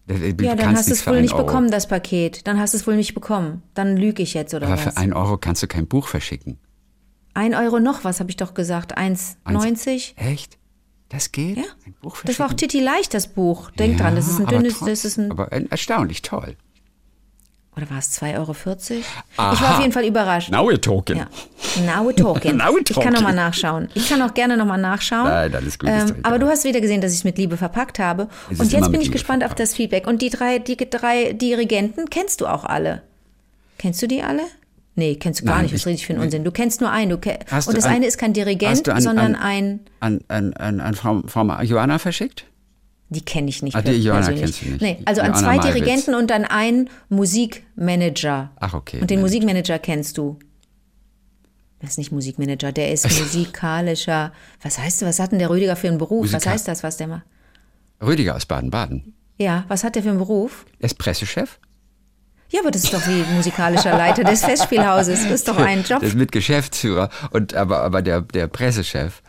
[0.07, 1.47] Du ja, dann hast du es wohl einen nicht Euro.
[1.47, 2.47] bekommen, das Paket.
[2.47, 3.63] Dann hast du es wohl nicht bekommen.
[3.73, 4.83] Dann lüge ich jetzt oder Aber was?
[4.83, 6.59] für ein Euro kannst du kein Buch verschicken.
[7.33, 8.99] Ein Euro noch was, habe ich doch gesagt.
[8.99, 10.13] 1,90.
[10.17, 10.59] Echt?
[11.09, 11.57] Das geht?
[11.57, 11.65] Ja.
[11.87, 12.71] Ein Buch Das war auch verschicken?
[12.71, 13.71] Titi Leicht, das Buch.
[13.73, 16.57] Denk dran, das ist ein aber dünnes, das ist ein, Aber ein- erstaunlich toll.
[17.77, 18.53] Oder war es 2,40 Euro?
[19.01, 19.05] Ich
[19.37, 19.61] Aha.
[19.63, 20.51] war auf jeden Fall überrascht.
[20.51, 21.17] Now we're talking.
[21.17, 21.27] Ja.
[21.85, 22.57] Now we're talking.
[22.57, 23.13] Now we're Ich kann talking.
[23.13, 23.89] nochmal nachschauen.
[23.95, 25.25] Ich kann auch gerne nochmal nachschauen.
[25.29, 27.99] Nein, alles gut, Ähm, aber du hast wieder gesehen, dass ich es mit Liebe verpackt
[27.99, 28.29] habe.
[28.51, 29.61] Es Und jetzt bin ich gespannt auf verpackt.
[29.71, 30.07] das Feedback.
[30.07, 33.03] Und die drei, die drei Dirigenten kennst du auch alle?
[33.79, 34.43] Kennst du die alle?
[34.97, 35.75] Nee, kennst du gar Nein, nicht.
[35.75, 36.45] Was ich- rede ich für einen Unsinn?
[36.45, 37.11] Du kennst nur einen.
[37.11, 39.81] Du ke und das an- eine ist kein Dirigent, an- sondern an- ein.
[39.99, 42.45] An, an, an, an Frau, Frau Johanna verschickt?
[43.15, 43.77] Die kenne ich nicht.
[43.77, 44.43] Ah, die Johanna persönlich.
[44.59, 44.81] kennst du nicht.
[44.83, 45.75] Nee, also an Johanna zwei Malwitz.
[45.75, 48.51] Dirigenten und dann einen Musikmanager.
[48.61, 49.01] Ach, okay.
[49.01, 49.23] Und den Manager.
[49.39, 50.39] Musikmanager kennst du.
[51.81, 54.33] Das ist nicht Musikmanager, der ist musikalischer.
[54.63, 56.25] Was heißt, was hat denn der Rüdiger für einen Beruf?
[56.27, 57.23] Was Musikal- heißt das, was der macht?
[58.03, 59.15] Rüdiger aus Baden-Baden.
[59.39, 60.65] Ja, was hat der für einen Beruf?
[60.79, 61.59] Er ist Pressechef.
[62.51, 65.23] Ja, aber das ist doch wie musikalischer Leiter des Festspielhauses.
[65.25, 66.01] Das ist doch ein Job.
[66.01, 67.11] Der ist mit Geschäftsführer.
[67.31, 69.23] Und, aber aber der, der Pressechef.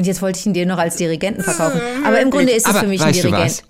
[0.00, 1.78] Und jetzt wollte ich ihn dir noch als Dirigenten verkaufen.
[2.06, 3.62] Aber im Grunde ist es aber für mich ein weißt du Dirigent.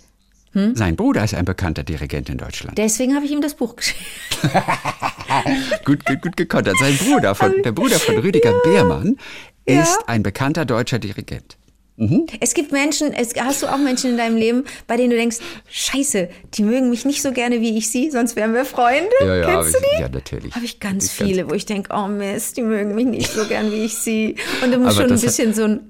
[0.52, 0.70] Hm?
[0.70, 0.78] was?
[0.78, 2.78] Sein Bruder ist ein bekannter Dirigent in Deutschland.
[2.78, 3.98] Deswegen habe ich ihm das Buch geschickt.
[5.84, 6.76] gut, gut, gut gekontert.
[6.78, 9.16] Sein Bruder, von, der Bruder von Rüdiger Beermann,
[9.68, 9.82] Ja.
[9.82, 11.56] ist ein bekannter deutscher Dirigent.
[12.40, 15.36] Es gibt Menschen, es, hast du auch Menschen in deinem Leben, bei denen du denkst,
[15.68, 19.10] scheiße, die mögen mich nicht so gerne, wie ich sie, sonst wären wir Freunde.
[19.20, 20.00] Ja, ja, Kennst du ich- die?
[20.02, 20.54] ja, natürlich.
[20.54, 23.30] Habe ich ganz Ich ganz- viele, wo ich denke, oh Mist, die mögen mich nicht
[23.30, 24.36] so gern, wie ich sie.
[24.64, 25.80] Und da muss Aber schon ein bisschen so ein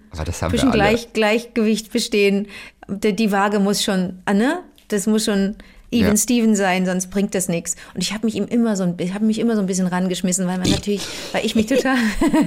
[0.50, 0.72] bisschen.
[0.72, 2.48] Gleich, Gleichgewicht bestehen.
[2.88, 4.58] Die, die Waage muss schon, ah, ne?
[4.88, 5.54] Das muss schon
[5.90, 6.16] even Ja.
[6.16, 7.76] Steven sein, sonst bringt das nichts.
[7.94, 9.86] Und ich habe mich ihm immer so ein, ich habe mich immer so ein bisschen
[9.86, 11.96] rangeschmissen, weil man natürlich, weil ich mich total,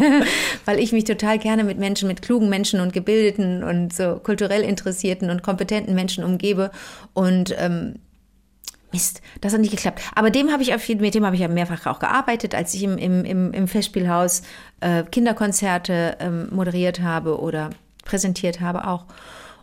[0.66, 4.62] weil ich mich total gerne mit Menschen, mit klugen Menschen und gebildeten und so kulturell
[4.62, 6.72] interessierten und kompetenten Menschen umgebe
[7.14, 7.96] und ähm,
[8.94, 10.02] Mist, das hat nicht geklappt.
[10.14, 12.74] Aber dem habe ich auf jeden, mit dem habe ich ja mehrfach auch gearbeitet, als
[12.76, 14.44] ich im, im, im, im Festspielhaus
[14.82, 17.72] äh, Kinderkonzerte ähm, moderiert habe oder
[18.06, 19.06] präsentiert habe auch.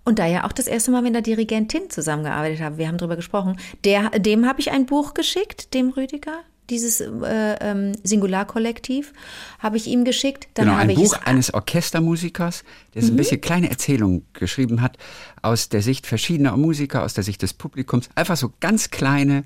[0.04, 2.78] Und da ja auch das erste Mal mit einer Dirigentin zusammengearbeitet habe.
[2.78, 3.58] Wir haben drüber gesprochen.
[3.84, 6.40] Der, dem habe ich ein Buch geschickt, dem Rüdiger.
[6.70, 9.12] Dieses äh, ähm, Singularkollektiv
[9.58, 10.48] habe ich ihm geschickt.
[10.54, 12.62] Dann genau, habe ein ich Buch es eines Orchestermusikers,
[12.94, 13.14] der so Mhm.
[13.14, 14.96] ein bisschen kleine Erzählungen geschrieben hat,
[15.42, 18.08] aus der Sicht verschiedener Musiker, aus der Sicht des Publikums.
[18.14, 19.44] Einfach so ganz kleine,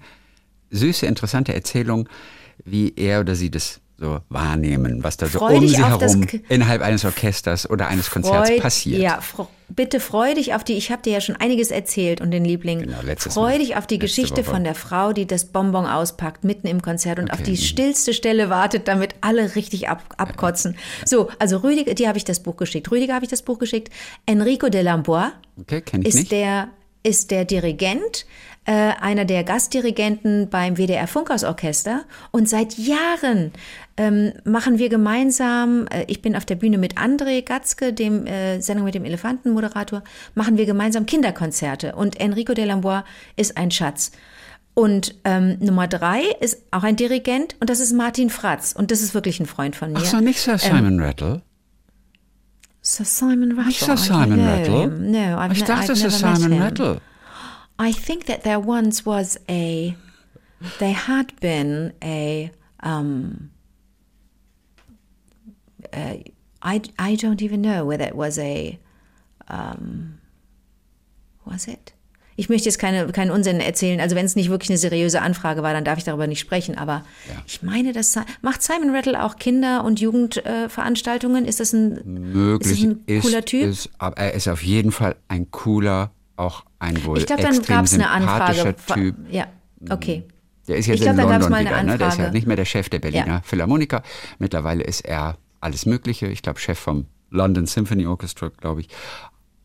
[0.71, 2.09] süße, interessante Erzählungen,
[2.65, 6.27] wie er oder sie das so wahrnehmen, was da so Freu um sie auf herum
[6.49, 9.01] innerhalb eines Orchesters oder eines Konzerts Freu- passiert.
[9.01, 12.33] Ja, fro- bitte freu dich auf die, ich habe dir ja schon einiges erzählt und
[12.33, 12.81] den Liebling.
[12.81, 13.59] Genau, letztes freu Mal.
[13.61, 14.51] dich auf die Letzte Geschichte Woche.
[14.55, 17.65] von der Frau, die das Bonbon auspackt, mitten im Konzert und auf Okay, die mhm.
[17.65, 20.77] stillste Stelle wartet, damit alle richtig ab, abkotzen.
[21.05, 22.91] So, also Rüdiger, dir habe ich das Buch geschickt.
[22.91, 23.91] Rüdiger habe ich das Buch geschickt.
[24.27, 25.31] Enrico de Lambois
[25.61, 26.33] Okay, ist nicht.
[26.33, 26.69] der
[27.07, 28.25] ist der Dirigent,
[28.67, 33.53] äh, einer der Gastdirigenten beim WDR Funkhausorchester und seit Jahren
[33.97, 38.61] ähm, machen wir gemeinsam, äh, ich bin auf der Bühne mit André Gatzke, dem äh,
[38.61, 40.03] Sendung mit dem Elefantenmoderator,
[40.35, 43.05] machen wir gemeinsam Kinderkonzerte und Enrico de Lambois
[43.37, 44.13] ist ein Schatz.
[44.73, 48.73] Und ähm, Nummer drei ist auch ein Dirigent und das ist Martin Fratz.
[48.77, 50.01] Und das ist wirklich ein Freund von mir.
[50.01, 51.43] Ach so, nicht Sir Simon Rattle.
[52.81, 53.67] Sir Simon Rattle.
[53.67, 54.89] Nicht Sir Simon Rattle.
[54.89, 56.61] No, I've, ich ne- dachte, I've Sir Simon.
[56.61, 57.01] Rattle.
[57.79, 59.95] I think that there once was a,
[60.79, 62.51] there had been a,
[62.83, 63.51] um,
[65.93, 66.15] uh,
[66.63, 68.79] I, I don't even know whether it was a,
[69.49, 70.19] um,
[71.45, 71.93] was it?
[72.37, 74.01] Ich möchte jetzt keine, keinen Unsinn erzählen.
[74.01, 76.77] Also wenn es nicht wirklich eine seriöse Anfrage war, dann darf ich darüber nicht sprechen.
[76.77, 77.05] Aber
[77.47, 81.45] ich meine, dass Si- macht Simon Rattle auch Kinder- und Jugendveranstaltungen?
[81.45, 82.01] ist das ein,
[82.33, 83.63] Möglich ist das ein cooler Typ?
[83.69, 87.55] Ist, aber er ist auf jeden Fall ein cooler, auch ein wohl ich glaube, dann
[87.57, 89.01] extrem gab es eine sympathischer Anfrage.
[89.01, 89.17] Typ.
[89.31, 89.47] Ja,
[89.91, 90.25] okay.
[90.67, 91.83] Der ist jetzt Ich glaub, in London mal eine wieder.
[91.83, 91.99] Ne?
[91.99, 93.41] Der ist ja nicht mehr der Chef der Berliner Ja.
[93.45, 94.03] Philharmoniker.
[94.39, 96.27] Mittlerweile ist er alles Mögliche.
[96.29, 98.89] Ich glaube, Chef vom London Symphony Orchestra, glaube ich.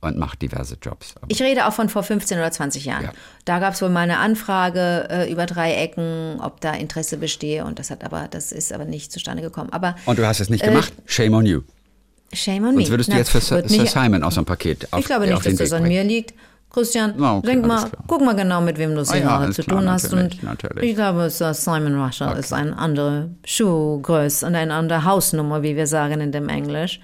[0.02, 1.16] Und macht diverse Jobs.
[1.18, 3.04] Aber Ich rede auch von vor 15 oder 20 Jahren.
[3.04, 3.14] Ja.
[3.44, 7.66] Da gab es wohl mal eine Anfrage äh, über drei Ecken, ob da Interesse bestehe
[7.66, 9.72] und das hat aber, das ist aber nicht zustande gekommen.
[9.74, 10.94] Aber Und du hast es Äh, nicht gemacht?
[11.06, 11.62] Shame on you.
[12.32, 12.82] shame on me.
[12.82, 15.26] Sonst würdest du Na, jetzt für Sir, Simon aus so einem Paket auf Ich glaube
[15.26, 16.34] auf nicht, den dass das an mir liegt.
[16.72, 18.04] Christian, Na, okay, denk mal, klar.
[18.08, 20.14] guck mal genau, mit wem du es Ah ja, zu klar, tun hast.
[20.14, 20.90] Und natürlich.
[20.92, 26.22] ich glaube, Simon Russell ist eine andere Schuhgröße und eine andere Hausnummer, wie wir sagen
[26.22, 27.00] in dem Englisch.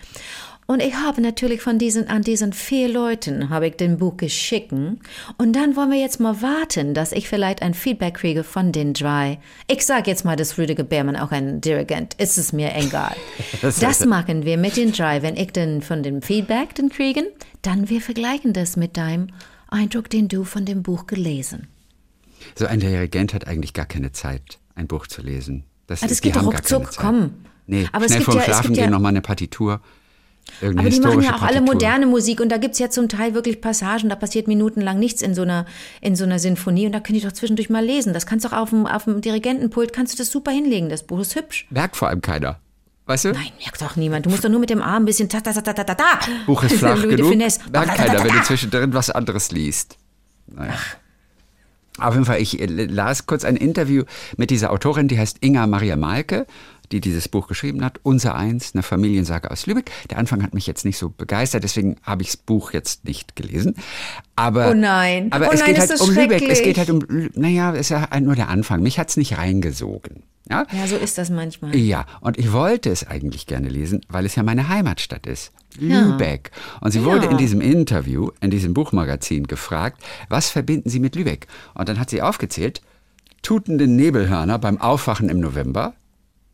[0.68, 5.00] Und ich habe natürlich von diesen, an diesen vier Leuten habe ich den Buch geschicken.
[5.38, 8.94] Und dann wollen wir jetzt mal warten, dass ich vielleicht ein Feedback kriege von den
[8.94, 9.38] drei.
[9.68, 12.16] Ich sage jetzt mal, dass Rüdiger Beermann auch ein Dirigent.
[12.16, 13.16] Ist es mir egal.
[13.80, 15.22] Das machen wir mit den drei.
[15.22, 17.26] Wenn ich den von dem Feedback den kriegen,
[17.62, 19.28] dann wir vergleichen das mit deinem
[19.76, 21.68] Eindruck, den du von dem Buch gelesen.
[22.56, 25.64] So ein Dirigent hat eigentlich gar keine Zeit, ein Buch zu lesen.
[25.88, 27.32] Das, ist, die geht ruckzuck, komm.
[27.68, 29.82] Nee, Aber es schnell gibt vorm ja- es Schlafen gibt ja- gehen nochmal eine Partitur.
[30.62, 31.74] Aber die machen ja auch alle Partitur.
[31.74, 35.34] moderne Musik und da gibt's ja zum Teil wirklich Passagen, da passiert minutenlang nichts in
[35.34, 35.66] so einer,
[36.02, 38.14] in so einer Sinfonie und da können die doch zwischendurch mal lesen.
[38.14, 40.90] Das kannst du auch auf dem, auf dem Dirigentenpult, kannst du das super hinlegen.
[40.90, 41.66] Das Buch ist hübsch.
[41.72, 42.60] Merkt vor allem keiner.
[43.06, 43.32] Weißt du?
[43.34, 44.26] Nein, merkt doch niemand.
[44.26, 46.20] Du musst doch nur mit dem Arm ein bisschen ta ta ta ta ta ta.
[46.46, 47.36] Buch ist flach genug.
[47.36, 49.98] Merkt keiner, wenn du zwischendrin was anderes liest.
[50.48, 50.74] Naja.
[51.98, 54.04] Auf jeden Fall, ich äh, las kurz ein Interview
[54.36, 56.46] mit dieser Autorin, die heißt Inga Maria Malke,
[56.92, 58.00] die dieses Buch geschrieben hat.
[58.04, 59.92] Unser Eins, eine Familiensage aus Lübeck.
[60.10, 63.36] Der Anfang hat mich jetzt nicht so begeistert, deswegen habe ich das Buch jetzt nicht
[63.36, 63.76] gelesen.
[64.36, 65.32] Aber, Oh nein.
[65.32, 66.42] aber Oh es nein, geht halt um Lübeck.
[66.48, 67.00] Es geht halt um,
[67.36, 68.82] naja, es ist ja halt nur der Anfang.
[68.82, 70.24] Mich hat's nicht reingesogen.
[70.50, 70.68] Ja?
[70.72, 71.76] Ja, so ist das manchmal.
[71.76, 75.52] Ja, und ich wollte es eigentlich gerne lesen, weil es ja meine Heimatstadt ist.
[75.78, 76.52] Lübeck.
[76.82, 77.32] Und sie wurde Ja.
[77.32, 81.48] in diesem Interview, in diesem Buchmagazin gefragt, was verbinden Sie mit Lübeck?
[81.74, 82.82] Und dann hat sie aufgezählt,
[83.42, 85.94] tutende Nebelhörner beim Aufwachen im November.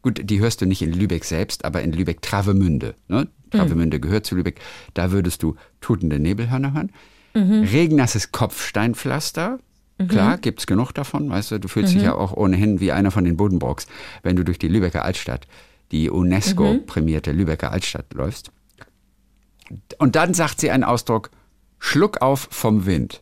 [0.02, 2.96] Gut, die hörst du nicht in Lübeck selbst, aber in Lübeck-Travemünde.
[3.08, 3.28] Ne?
[3.52, 4.60] Travemünde gehört zu Lübeck.
[4.94, 6.92] Da würdest du tutende Nebelhörner hören.
[7.34, 9.60] Regennasses Kopfsteinpflaster.
[10.08, 13.24] Klar, gibt's genug davon, weißt du, du fühlst dich ja auch ohnehin wie einer von
[13.24, 13.86] den Bodenbrocks,
[14.24, 15.48] wenn du durch die Lübecker Altstadt,
[15.92, 18.52] die UNESCO-prämierte Lübecker Altstadt läufst.
[20.00, 21.30] Und dann sagt sie einen Ausdruck,
[21.78, 23.22] Schluck auf vom Wind.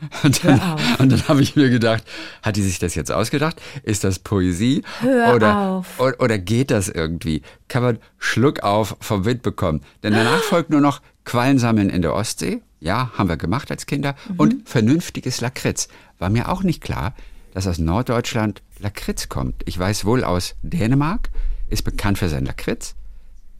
[0.22, 0.60] Und dann,
[1.00, 2.04] und dann habe ich mir gedacht,
[2.42, 3.60] hat die sich das jetzt ausgedacht?
[3.82, 4.82] Ist das Poesie?
[5.00, 5.98] Hör oder, auf.
[5.98, 7.42] Oder, oder geht das irgendwie?
[7.66, 9.82] Kann man Schluck auf vom Wind bekommen?
[10.04, 12.62] Denn danach folgt nur noch Quallen sammeln in der Ostsee.
[12.80, 14.14] Ja, haben wir gemacht als Kinder.
[14.36, 15.88] Und vernünftiges Lakritz.
[16.18, 17.14] War mir auch nicht klar,
[17.52, 19.62] dass aus Norddeutschland Lakritz kommt.
[19.66, 21.30] Ich weiß wohl aus Dänemark,
[21.68, 22.94] ist bekannt für sein Lakritz.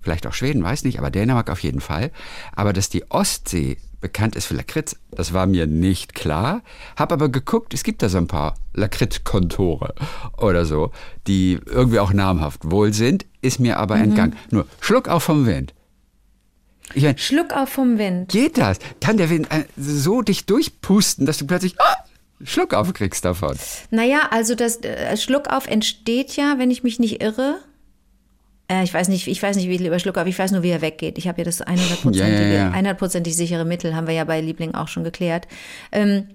[0.01, 2.13] Vielleicht auch Schweden, weiß nicht, aber Dänemark auf jeden Fall.
[2.55, 6.63] Aber dass die Ostsee bekannt ist für Lakritz, das war mir nicht klar.
[6.97, 9.95] Hab aber geguckt, es gibt da so ein paar Lakritz-Kontore
[10.37, 10.93] oder so,
[11.27, 14.37] die irgendwie auch namhaft wohl sind, ist mir aber entgangen.
[14.51, 15.75] Nur Schluck auf vom Wind.
[16.95, 18.31] Ich mein, Schluck auf vom Wind.
[18.31, 18.79] geht das?
[19.01, 21.97] Kann der Wind äh, so dich durchpusten, dass du plötzlich ah,
[22.43, 23.57] Schluck aufkriegst davon?
[23.91, 27.59] Naja, also das äh, Schluckauf entsteht ja, wenn ich mich nicht irre.
[28.69, 30.83] Äh, ich weiß nicht, ich weiß nicht, wie über Schluckauf, ich weiß nur, wie er
[30.83, 31.19] weggeht.
[31.19, 32.73] Ich habe ja das 100%ige, Ja, ja, ja.
[32.73, 35.49] 100%ig sichere Mittel, haben wir ja bei Liebling auch schon geklärt.
[35.91, 36.29] Ähm,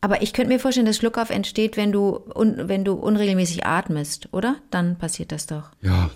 [0.00, 4.28] aber ich könnte mir vorstellen, dass Schluckauf entsteht, wenn du, un, wenn du unregelmäßig atmest,
[4.32, 4.56] oder?
[4.70, 5.70] Dann passiert das doch.
[5.80, 6.10] Ja.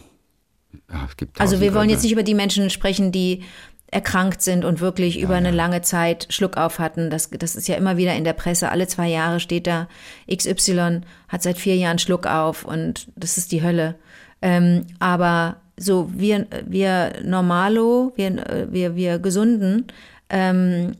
[0.90, 3.42] ja es gibt Also wir wollen jetzt nicht über die Menschen sprechen, die
[3.90, 7.10] erkrankt sind und wirklich über eine lange Zeit Schluckauf hatten.
[7.10, 8.70] Das, das ist ja immer wieder in der Presse.
[8.70, 9.88] Alle zwei Jahre steht da,
[10.34, 13.96] XY hat seit vier Jahren Schluckauf und das ist die Hölle.
[14.40, 19.86] Ähm, aber so wir, wir Normalo, wir, wir, wir Gesunden,
[20.28, 20.92] ähm,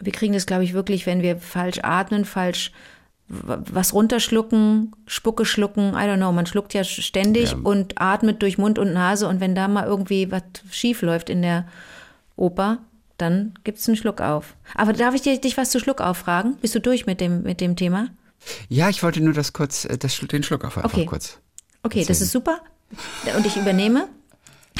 [0.00, 2.72] wir kriegen das, glaube ich, wirklich, wenn wir falsch atmen, falsch
[3.30, 7.58] was runterschlucken, Spucke schlucken, I don't know, man schluckt ja ständig Ja.
[7.62, 11.42] und atmet durch Mund und Nase und wenn da mal irgendwie was schief läuft in
[11.42, 11.66] der
[12.36, 12.78] Oper,
[13.18, 14.54] dann gibt's einen Schluck auf.
[14.74, 16.56] Aber darf ich dich was zu Schluck auffragen?
[16.62, 18.08] Bist du durch mit dem, mit dem Thema?
[18.68, 21.04] Ja, ich wollte nur das kurz, äh, das, den Schluck auf einfach Okay.
[21.04, 21.38] kurz.
[21.82, 22.60] Okay, das ist super.
[23.36, 24.08] Und ich übernehme.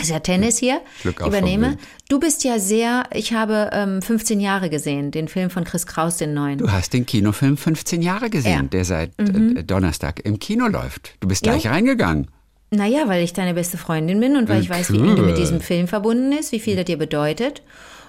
[0.01, 0.81] Ist ja Tennis hier.
[1.03, 1.77] Glück übernehme.
[2.09, 6.17] Du bist ja sehr, ich habe ähm, 15 Jahre gesehen, den Film von Chris Kraus,
[6.19, 6.59] den neuen.
[6.59, 8.63] Du hast den Kinofilm 15 Jahre gesehen, Ja.
[8.63, 8.71] Mhm.
[8.71, 11.15] der seit äh, Donnerstag im Kino läuft.
[11.21, 11.71] Du bist gleich Jo.
[11.71, 12.29] reingegangen.
[12.71, 15.39] Naja, weil ich deine beste Freundin bin und weil ich weiß, wie eng du mit
[15.39, 17.63] diesem Film verbunden ist, wie viel er dir bedeutet.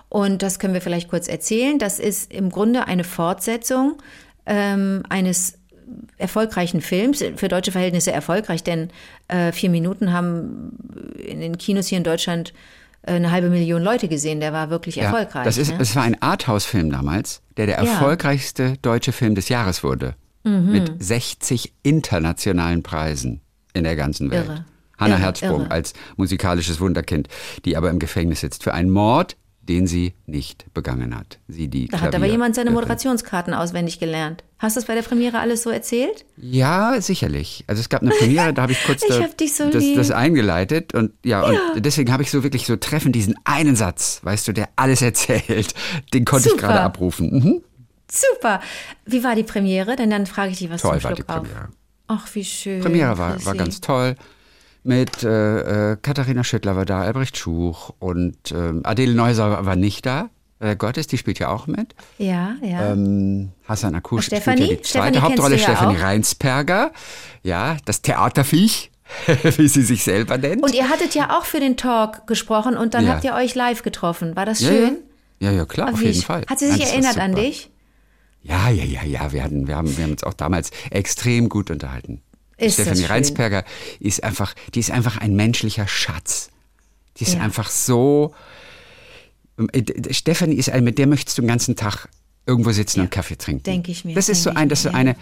[0.10, 1.80] Und das können wir vielleicht kurz erzählen.
[1.80, 3.98] Das ist im Grunde eine Fortsetzung
[4.46, 5.59] ähm, eines
[6.18, 8.90] erfolgreichen Films, für deutsche Verhältnisse erfolgreich, denn
[9.28, 10.72] äh, vier Minuten haben
[11.18, 12.54] in den Kinos hier in Deutschland
[13.04, 14.40] äh, eine halbe Million Leute gesehen.
[14.40, 15.44] Der war wirklich erfolgreich.
[15.46, 15.78] das ist, ne?
[15.80, 17.82] es war ein Arthouse-Film damals, der der Ja.
[17.84, 17.88] Mhm.
[17.90, 20.16] erfolgreichste deutsche Film des Jahres wurde.
[20.44, 23.42] Mit 60 internationalen Preisen
[23.74, 24.46] in der ganzen Welt.
[24.48, 24.66] Irre.
[24.98, 25.72] Hanna Irre, Herzsprung irre.
[25.72, 27.28] als musikalisches Wunderkind,
[27.66, 29.36] die aber im Gefängnis sitzt für einen Mord,
[29.70, 31.40] den sie nicht begangen hat.
[31.48, 34.44] Sie die da hat aber Klavier- jemand seine Moderationskarten auswendig gelernt.
[34.58, 36.26] Hast du das bei der Premiere alles so erzählt?
[36.36, 37.64] Ja, sicherlich.
[37.68, 40.12] Also es gab eine Premiere, da habe ich kurz Ich da, hab so das, das
[40.12, 44.48] eingeleitet und ja, und deswegen habe ich so wirklich so treffend diesen einen Satz, weißt
[44.50, 45.74] du, der alles erzählt,
[46.14, 46.68] den konnte ich Super.
[46.68, 47.30] gerade abrufen.
[47.32, 47.62] Mhm.
[48.12, 48.60] Super.
[49.06, 49.96] Wie war die Premiere?
[49.96, 51.42] Denn dann frage ich dich was Toll zum war Schluck die auf.
[51.44, 51.70] Premiere.
[52.08, 52.82] Ach, wie schön.
[52.82, 54.16] Premiere war, war ganz toll.
[54.84, 60.06] Mit äh, äh, Katharina Schüttler war da, Albrecht Schuch und ähm, Adele Neuser war nicht
[60.06, 60.30] da.
[60.60, 61.96] Äh, Gottes, die spielt ja auch mit.
[62.18, 62.92] Ja, ja.
[62.92, 66.02] Ähm, Hassan Akush spielt ja die zweite kennst Hauptrolle, ja Stefanie auch.
[66.02, 66.92] Reinsperger.
[67.44, 68.92] Ja, das Theaterviech,
[69.58, 70.64] wie sie sich selber nennt.
[70.64, 73.14] und ihr hattet ja auch für den Talk gesprochen und dann Ja.
[73.14, 74.36] habt ihr euch live getroffen.
[74.36, 74.98] War das schön?
[75.40, 76.44] Ja, ja, ja klar, Aber auf jeden Fall.
[76.50, 77.70] Hat sie sich Nein, erinnert an dich?
[78.44, 79.32] Ja, ja, ja, ja.
[79.34, 82.22] Wir, hatten, wir, haben, wir haben uns auch damals extrem gut unterhalten.
[82.60, 83.06] Ist Stefanie.
[83.06, 83.64] Reinsperger
[84.00, 86.50] ist einfach, die ist einfach ein menschlicher Schatz.
[87.18, 87.42] Die ist Ja.
[87.42, 88.34] einfach so.
[89.74, 92.08] Äh, Stefanie ist eine, mit der möchtest du den ganzen Tag
[92.46, 93.64] irgendwo sitzen und Kaffee trinken.
[93.64, 94.96] Denk ich mir, Das ist so ein, das ist so ja.
[94.96, 95.16] eine.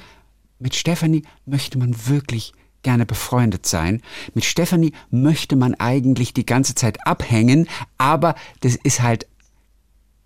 [0.60, 4.02] Mit Stefanie möchte man wirklich gerne befreundet sein.
[4.34, 9.28] Mit Stefanie möchte man eigentlich die ganze Zeit abhängen, aber das ist halt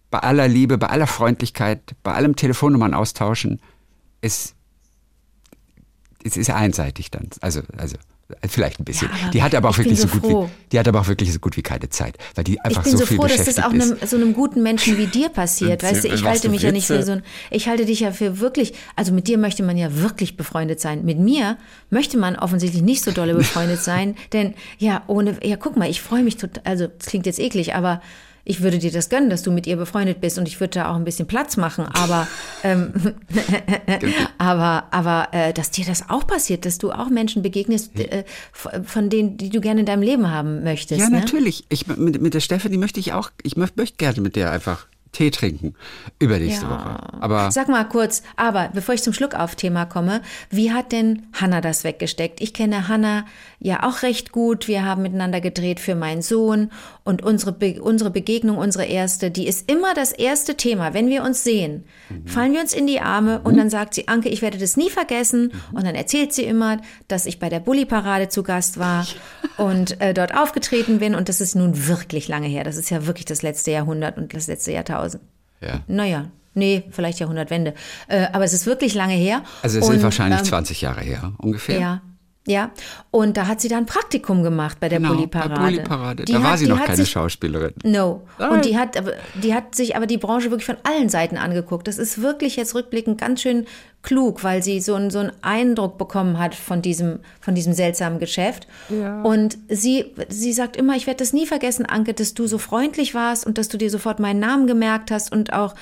[0.10, 3.62] bei aller Liebe, bei aller Freundlichkeit, bei allem Telefonnummern austauschen,
[4.20, 4.54] es,
[6.24, 7.28] es ist einseitig dann.
[7.42, 7.98] Also, also
[8.48, 9.10] vielleicht ein bisschen.
[9.22, 10.46] Ja, die hat aber auch ich bin wirklich so so gut froh.
[10.46, 12.84] wie, die hat aber auch wirklich so gut wie keine Zeit, weil die Ich einfach
[12.84, 13.92] bin so, so, viel froh, dass beschäftigt das auch ist.
[13.92, 15.84] einem, so einem guten Menschen wie dir passiert.
[15.84, 17.06] Weißt du, ich halte mich ja nicht für Witze?
[17.06, 20.38] so ein, ich halte dich ja für wirklich, also mit dir möchte man ja wirklich
[20.38, 21.06] befreundet sein.
[21.06, 21.58] Mit mir
[21.90, 26.02] möchte man offensichtlich nicht so dolle befreundet sein, denn ja, ohne, ja, guck mal, ich
[26.02, 28.02] freue mich total, also, das klingt jetzt eklig, aber
[28.44, 30.92] ich würde dir das gönnen, dass du mit ihr befreundet bist und ich würde da
[30.92, 32.28] auch ein bisschen Platz machen, aber,
[32.64, 32.94] ähm,
[34.38, 39.10] aber, aber, äh, dass dir das auch passiert, dass du auch Menschen begegnest, äh, von
[39.10, 41.02] denen, die du gerne in deinem Leben haben möchtest.
[41.02, 41.20] Ja, ne?
[41.20, 41.66] natürlich.
[41.70, 44.88] Ich, mit, mit der Stefanie möchte ich auch, ich möchte, möchte gerne mit der einfach
[45.12, 45.76] Tee trinken.
[46.20, 46.98] Übernächste Woche.
[47.20, 51.84] Aber Sag mal kurz, aber bevor ich zum Schluckauf-Thema komme, wie hat denn Hanna das
[51.84, 52.40] weggesteckt?
[52.40, 53.26] Ich kenne Hanna
[53.60, 54.70] ja auch recht gut.
[54.70, 56.72] Wir haben miteinander gedreht für meinen Sohn
[57.04, 60.94] und unsere, Be unsere Begegnung, unsere erste, die ist immer das erste Thema.
[60.94, 61.84] Wenn wir uns sehen,
[62.26, 64.90] fallen wir uns in die Arme und dann sagt sie, Anke, ich werde das nie
[64.90, 65.52] vergessen.
[65.74, 66.78] Und dann erzählt sie immer,
[67.10, 69.06] dass ich bei der Bulli-Parade zu Gast war
[69.58, 71.16] und äh, dort aufgetreten bin.
[71.16, 72.64] Und das ist nun wirklich lange her.
[72.64, 75.01] Das ist ja wirklich das letzte Jahrhundert und das letzte Jahrtausend.
[75.62, 75.82] Ja.
[75.88, 77.74] Naja, nee, vielleicht Jahrhundertwende.
[78.08, 79.44] Äh, aber es ist wirklich lange her.
[79.62, 81.80] Also es Und, sind wahrscheinlich ähm, 20 Jahre her, ungefähr.
[81.80, 82.02] Ja.
[82.52, 82.72] Ja,
[83.12, 85.54] und da hat sie dann Praktikum gemacht bei der Genau, Bulli-Parade.
[85.56, 86.26] bei Bulli-Parade.
[86.26, 87.74] Die Da war hat- sie die noch keine sich, Schauspielerin.
[87.84, 88.22] No.
[88.38, 88.50] Ah.
[88.50, 89.02] Und die hat,
[89.42, 91.88] die hat sich aber die Branche wirklich von allen Seiten angeguckt.
[91.88, 93.66] Das ist wirklich jetzt rückblickend ganz schön
[94.04, 98.20] klug, weil sie so, einen- so einen Eindruck bekommen hat von diesem, von diesem seltsamen
[98.20, 98.68] Geschäft.
[99.24, 103.14] Und sie, sie sagt immer, ich werde das nie vergessen, Anke, dass du so freundlich
[103.14, 105.76] warst und dass du dir sofort meinen Namen gemerkt hast und auch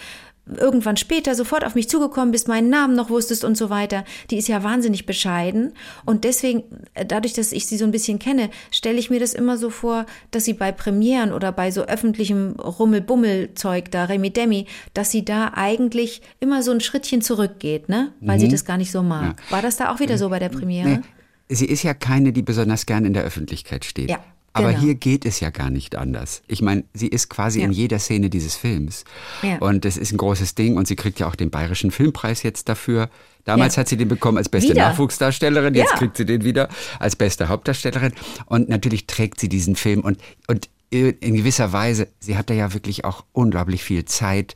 [0.57, 4.03] irgendwann später sofort auf mich zugekommen bist, meinen Namen noch wusstest und so weiter.
[4.29, 5.73] Die ist ja wahnsinnig bescheiden.
[6.05, 9.33] Und deswegen, äh, dadurch, dass ich sie so ein bisschen kenne, stelle ich mir das
[9.33, 14.65] immer so vor, dass sie bei Premieren oder bei so öffentlichem Rummel-Bummel-Zeug da, Remi Demi,
[14.93, 18.11] dass sie da eigentlich immer so ein Schrittchen zurückgeht, ne?
[18.21, 19.35] Weil sie das gar nicht so mag.
[19.49, 20.89] War das da auch wieder so bei der Premiere?
[20.89, 21.03] Mhm.
[21.49, 24.09] Nee, sie ist ja keine, die besonders gern in der Öffentlichkeit steht.
[24.09, 24.19] Ja,
[24.59, 24.81] Aber genau.
[24.83, 26.41] hier geht es ja gar nicht anders.
[26.47, 27.65] Ich meine, sie ist quasi Ja.
[27.65, 29.03] in jeder Szene dieses Films.
[29.41, 29.57] Ja.
[29.59, 32.69] Und das ist ein großes Ding und sie kriegt ja auch den Bayerischen Filmpreis jetzt
[32.69, 33.09] dafür.
[33.45, 33.81] Damals Ja.
[33.81, 34.89] hat sie den bekommen als beste Wieder.
[34.89, 36.69] Nachwuchsdarstellerin, jetzt kriegt sie den wieder
[36.99, 38.13] als beste Hauptdarstellerin.
[38.45, 42.73] Und natürlich trägt sie diesen Film und, und in gewisser Weise, sie hat da ja
[42.73, 44.55] wirklich auch unglaublich viel Zeit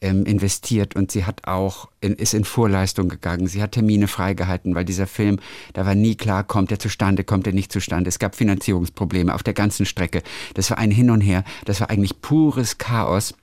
[0.00, 3.46] ähm, investiert und sie hat auch in, ist in Vorleistung gegangen.
[3.46, 5.38] Sie hat Termine freigehalten, weil dieser Film,
[5.74, 8.08] da war nie klar, kommt er zustande, kommt er nicht zustande.
[8.08, 10.22] Es gab Finanzierungsprobleme auf der ganzen Strecke.
[10.54, 11.44] Das war ein Hin und Her.
[11.64, 13.34] Das war eigentlich pures Chaos.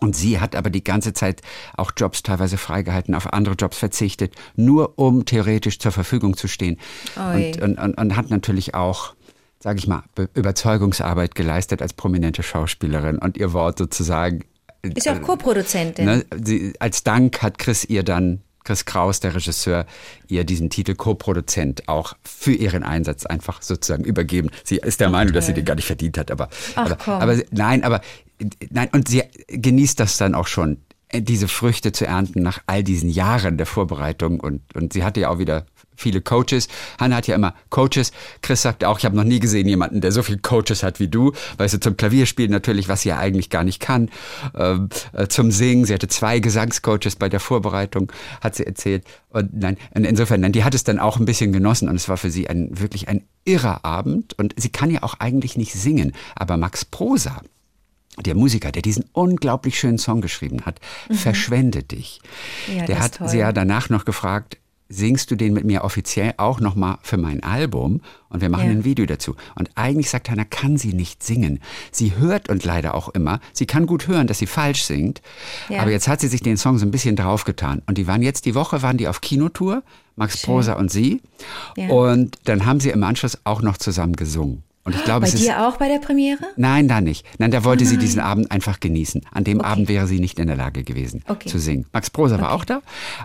[0.00, 1.42] Und sie hat aber die ganze Zeit
[1.76, 6.78] auch Jobs teilweise freigehalten, auf andere Jobs verzichtet, nur um theoretisch zur Verfügung zu stehen.
[7.16, 9.14] Und, und, und, und, hat natürlich auch,
[9.58, 14.44] sage ich mal, Überzeugungsarbeit geleistet als prominente Schauspielerin und ihr Wort sozusagen.
[14.82, 16.04] Ist ja auch Co-Produzentin.
[16.04, 19.86] Ne, als Dank hat Chris ihr dann Chris Kraus, der Regisseur,
[20.28, 24.50] ihr diesen Titel Co-Produzent auch für ihren Einsatz einfach sozusagen übergeben.
[24.62, 25.36] Sie ist der Meinung, toll.
[25.36, 28.02] dass sie den gar nicht verdient hat, aber, Ach, aber, aber nein, aber
[28.70, 30.82] nein, und sie genießt das dann auch schon,
[31.14, 35.30] diese Früchte zu ernten nach all diesen Jahren der Vorbereitung und, und sie hatte ja
[35.30, 35.64] auch wieder
[35.98, 36.68] viele Coaches.
[36.98, 38.12] Hanna hat ja immer Coaches.
[38.40, 41.08] Chris sagt auch, ich habe noch nie gesehen jemanden, der so viele Coaches hat wie
[41.08, 41.32] du.
[41.58, 44.08] Weißt du, zum Klavierspielen natürlich, was sie ja eigentlich gar nicht kann.
[44.56, 49.04] Ähm, äh, zum Singen, sie hatte zwei Gesangscoaches bei der Vorbereitung, hat sie erzählt.
[49.30, 52.16] Und nein, insofern, nein, die hat es dann auch ein bisschen genossen und es war
[52.16, 54.38] für sie ein wirklich ein irrer Abend.
[54.38, 57.42] Und sie kann ja auch eigentlich nicht singen, aber Max Prosa,
[58.24, 61.14] der Musiker, der diesen unglaublich schönen Song geschrieben hat, mhm.
[61.14, 62.20] Verschwende dich.
[62.74, 64.58] Ja, der hat sie ja danach noch gefragt,
[64.88, 68.70] singst du den mit mir offiziell auch nochmal für mein Album und wir machen ja.
[68.70, 69.36] ein Video dazu.
[69.54, 71.60] Und eigentlich sagt Hannah, kann sie nicht singen.
[71.90, 75.20] Sie hört und leider auch immer, sie kann gut hören, dass sie falsch singt,
[75.68, 75.80] ja.
[75.80, 77.82] aber jetzt hat sie sich den Song so ein bisschen draufgetan.
[77.86, 79.82] Und die waren jetzt die Woche, waren die auf Kinotour,
[80.16, 80.46] Max Schön.
[80.46, 81.22] Prosa und sie.
[81.76, 81.88] Ja.
[81.88, 84.64] Und dann haben sie im Anschluss auch noch zusammen gesungen.
[84.88, 86.40] Und ich glaube, bei dir ist, auch bei der Premiere?
[86.56, 87.26] Nein, da nicht.
[87.38, 89.20] Nein, da wollte oh sie diesen Abend einfach genießen.
[89.30, 89.68] An dem okay.
[89.68, 91.46] Abend wäre sie nicht in der Lage gewesen okay.
[91.46, 91.84] zu singen.
[91.92, 92.44] Max Prosa okay.
[92.44, 92.80] war auch da,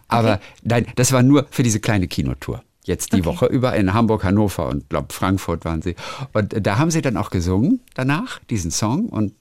[0.09, 2.63] aber nein, das war nur für diese kleine Kinotour.
[2.83, 5.95] Jetzt die Woche über in Hamburg, Hannover und glaube Frankfurt waren sie.
[6.33, 9.33] Und da haben sie dann auch gesungen danach diesen Song und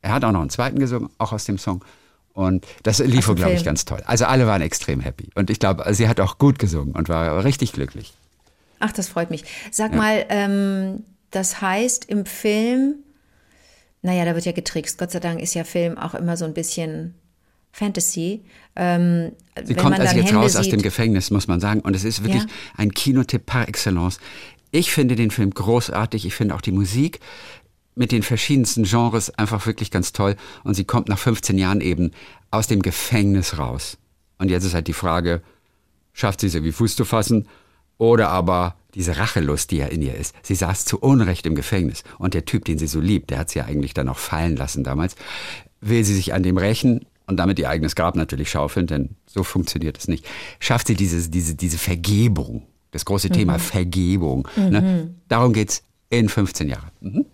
[0.00, 1.84] er hat auch noch einen zweiten gesungen, auch aus dem Song.
[2.34, 4.00] Und das lief, glaube ich, ganz toll.
[4.06, 5.28] Also alle waren extrem happy.
[5.34, 8.14] Und ich glaube, sie hat auch gut gesungen und war richtig glücklich.
[8.78, 9.42] Ach, das freut mich.
[9.72, 9.98] Sag ja.
[9.98, 12.96] mal, ähm, das heißt, im Film,
[14.02, 14.98] naja, da wird ja getrickst.
[14.98, 17.14] Gott sei Dank ist ja Film auch immer so ein bisschen
[17.72, 18.42] Fantasy.
[18.76, 19.32] Ähm,
[19.64, 21.80] Sie kommt also jetzt Hände raus sieht, aus dem Gefängnis, muss man sagen.
[21.80, 22.48] Und es ist wirklich ja?
[22.76, 24.18] ein Kinotipp par excellence.
[24.70, 26.26] Ich finde den Film großartig.
[26.26, 27.20] Ich finde auch die Musik
[27.94, 30.36] mit den verschiedensten Genres einfach wirklich ganz toll.
[30.64, 32.12] Und sie kommt nach 15 Jahren eben
[32.50, 33.98] aus dem Gefängnis raus.
[34.38, 35.42] Und jetzt ist halt die Frage,
[36.12, 37.48] schafft sie es irgendwie Fuß zu fassen?
[37.98, 40.34] Oder aber diese Rachelust, die ja in ihr ist.
[40.42, 42.04] Sie saß zu Unrecht im Gefängnis.
[42.18, 44.56] Und der Typ, den sie so liebt, der hat sie ja eigentlich dann auch fallen
[44.56, 45.14] lassen damals,
[45.80, 49.44] will sie sich an dem rächen und damit ihr eigenes Grab natürlich schaufeln, denn so
[49.44, 50.26] funktioniert es nicht.
[50.58, 53.32] Schafft sie diese, diese, diese Vergebung, das große mhm.
[53.34, 54.48] Thema Vergebung.
[54.56, 54.64] Ne?
[54.64, 54.70] Mhm.
[54.70, 55.14] Ne?
[55.28, 56.90] Darum geht's in 15 Jahren.
[57.00, 57.26] Mhm.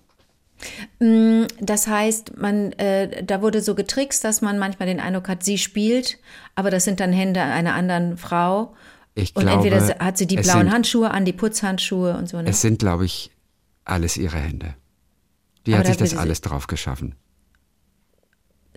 [0.99, 5.45] Mm, das heißt, man, äh, da wurde so getrickst, dass man manchmal den Eindruck hat,
[5.45, 6.19] sie spielt,
[6.55, 8.75] aber das sind dann Hände einer anderen Frau.
[9.14, 12.42] Ich und glaube, entweder hat sie die blauen sind, Handschuhe an, die Putzhandschuhe und so.
[12.42, 12.48] Ne?
[12.48, 13.31] Es sind, glaube ich,
[13.85, 14.74] alles ihre Hände.
[15.66, 17.14] Die Aber hat sich das alles drauf geschaffen.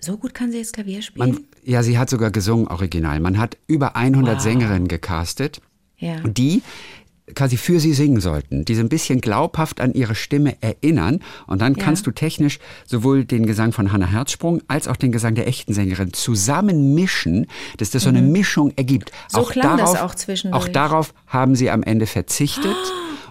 [0.00, 1.30] So gut kann sie jetzt Klavier spielen?
[1.30, 3.18] Man, ja, sie hat sogar gesungen, original.
[3.18, 4.42] Man hat über 100 wow.
[4.42, 5.60] Sängerinnen gecastet,
[5.96, 6.20] ja.
[6.20, 6.62] die
[7.34, 11.20] quasi für sie singen sollten, die so ein bisschen glaubhaft an ihre Stimme erinnern.
[11.46, 11.84] Und dann ja.
[11.84, 15.74] kannst du technisch sowohl den Gesang von Hannah Herzsprung als auch den Gesang der echten
[15.74, 18.32] Sängerin zusammen mischen, dass das so eine mhm.
[18.32, 19.12] Mischung ergibt.
[19.28, 20.64] So auch klang darauf, das auch zwischendurch.
[20.64, 22.76] Auch darauf haben sie am Ende verzichtet.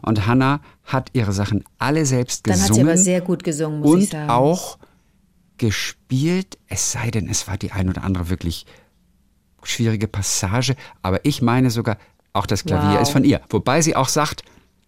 [0.01, 2.61] Und Hannah hat ihre Sachen alle selbst gesungen.
[2.61, 4.23] Dann hat sie aber sehr gut gesungen, muss und ich sagen.
[4.23, 4.77] Und auch
[5.57, 8.65] gespielt, es sei denn, es war die ein oder andere wirklich
[9.63, 10.75] schwierige Passage.
[11.01, 11.97] Aber ich meine sogar,
[12.33, 13.01] auch das Klavier wow.
[13.01, 13.41] ist von ihr.
[13.49, 14.43] Wobei sie auch sagt,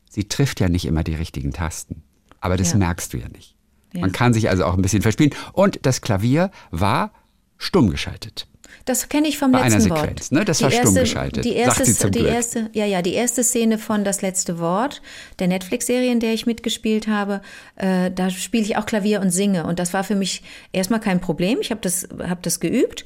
[0.10, 2.04] sie trifft ja nicht immer die richtigen Tasten.
[2.41, 2.78] Aber das ja.
[2.78, 3.56] merkst du ja nicht.
[3.93, 4.02] Ja.
[4.02, 5.34] Man kann sich also auch ein bisschen verspielen.
[5.54, 7.12] Und das Klavier war
[7.58, 8.47] stumm geschaltet.
[8.86, 10.39] Das kenne ich vom Bei letzten einer Sequenz, Wort.
[10.39, 10.45] Ne?
[10.45, 11.45] Das die war erste, stumm geschaltet.
[11.45, 12.32] Die erste, sagt sie zum die Glück.
[12.32, 15.02] erste, ja, ja, die erste szene von Das letzte Wort,
[15.39, 17.41] der Netflix-Serie, in der ich mitgespielt habe,
[17.75, 19.65] äh, da spiele ich auch Klavier und singe.
[19.65, 21.60] Und das war für mich erstmal kein Problem.
[21.62, 23.06] Ich habe das, hab das geübt,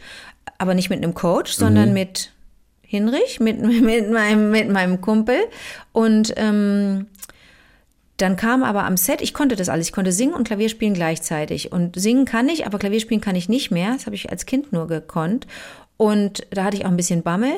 [0.57, 1.95] aber nicht mit einem Coach, sondern mhm.
[1.95, 2.32] mit
[2.93, 5.37] Hinrich, mit, mit, meinem, mit meinem Kumpel.
[5.93, 7.07] Und ähm,
[8.17, 10.93] dann kam aber am Set, ich konnte das alles, ich konnte singen und Klavier spielen
[10.93, 11.71] gleichzeitig.
[11.71, 13.93] Und singen kann ich, aber Klavier spielen kann ich nicht mehr.
[13.93, 15.47] Das habe ich als Kind nur gekonnt.
[15.97, 17.53] Und da hatte ich auch ein bisschen Bammel.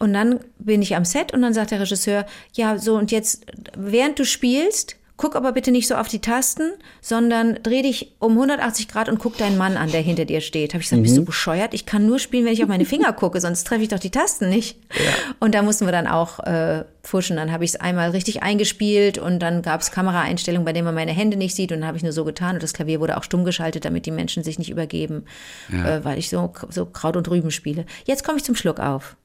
[0.00, 3.46] Und dann bin ich am Set und dann sagt der Regisseur, ja, so und jetzt,
[3.76, 8.32] während du spielst, Guck aber bitte nicht so auf die Tasten, sondern dreh dich um
[8.32, 10.72] 180 Grad und guck deinen Mann an, der hinter dir steht.
[10.72, 11.02] Habe ich gesagt, mhm.
[11.02, 11.26] bist du mhm.
[11.26, 11.74] bescheuert?
[11.74, 14.08] Ich kann nur spielen, wenn ich auf meine Finger gucke, sonst treffe ich doch die
[14.08, 14.78] Tasten nicht.
[14.94, 15.10] Ja.
[15.38, 17.36] Und da mussten wir dann auch äh, pfuschen.
[17.36, 20.94] Dann habe ich es einmal richtig eingespielt und dann gab es Kameraeinstellungen, bei denen man
[20.94, 21.70] meine Hände nicht sieht.
[21.70, 24.06] Und dann habe ich nur so getan und das Klavier wurde auch stumm geschaltet, damit
[24.06, 25.26] die Menschen sich nicht übergeben,
[25.70, 25.96] ja.
[25.96, 27.84] äh, weil ich so, so Kraut und Rüben spiele.
[28.06, 29.16] Jetzt komme ich zum Schluck auf.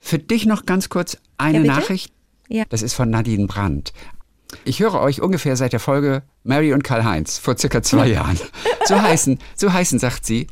[0.00, 2.12] Für dich noch ganz kurz eine ja, Nachricht.
[2.48, 2.64] Ja.
[2.68, 3.92] Das ist von Nadine Brandt.
[4.64, 8.38] Ich höre euch ungefähr seit der Folge Mary und Karl-Heinz vor circa zwei Jahren.
[8.86, 10.46] So heißen, so heißen, sagt sie,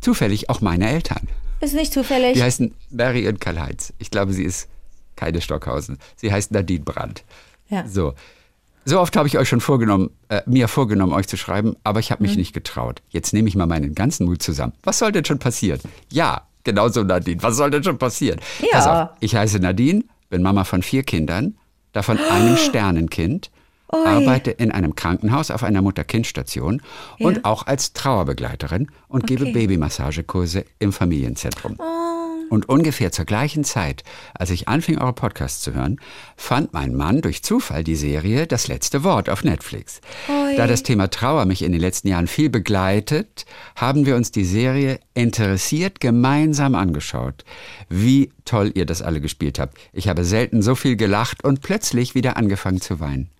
[0.00, 1.28] zufällig auch meine Eltern.
[1.60, 2.34] Ist nicht zufällig.
[2.34, 3.92] Die heißen Mary und Karl-Heinz.
[3.98, 4.68] Ich glaube, sie ist
[5.16, 5.98] keine Stockhausen.
[6.16, 7.24] Sie heißt Nadine Brandt.
[7.68, 7.86] Ja.
[7.86, 8.14] So.
[8.86, 12.10] So oft habe ich euch schon vorgenommen, äh, mir vorgenommen, euch zu schreiben, aber ich
[12.10, 12.30] habe Mhm.
[12.30, 13.02] mich nicht getraut.
[13.10, 14.72] Jetzt nehme ich mal meinen ganzen Mut zusammen.
[14.82, 15.80] Was soll denn schon passieren?
[16.10, 17.42] Ja, genauso Nadine.
[17.42, 18.40] Was soll denn schon passieren?
[18.60, 18.68] Ja.
[18.72, 21.58] Pass auf, ich heiße Nadine, bin Mama von vier Kindern,
[21.92, 23.50] davon einem Sternenkind,
[23.92, 24.06] Ui.
[24.06, 26.80] arbeite in einem Krankenhaus auf einer Mutter-Kind-Station
[27.18, 27.26] Ja.
[27.26, 29.52] und auch als Trauerbegleiterin und gebe Okay.
[29.52, 31.76] Babymassagekurse im Familienzentrum.
[32.50, 34.02] Und ungefähr zur gleichen Zeit,
[34.34, 36.00] als ich anfing, eure Podcasts zu hören,
[36.36, 40.00] fand mein Mann durch Zufall die Serie Das letzte Wort auf Netflix.
[40.28, 40.56] Ui.
[40.56, 43.46] Da das Thema Trauer mich in den letzten Jahren viel begleitet,
[43.76, 47.44] haben wir uns die Serie interessiert gemeinsam angeschaut.
[47.88, 49.78] Wie toll ihr das alle gespielt habt.
[49.92, 53.30] Ich habe selten so viel gelacht und plötzlich wieder angefangen zu weinen.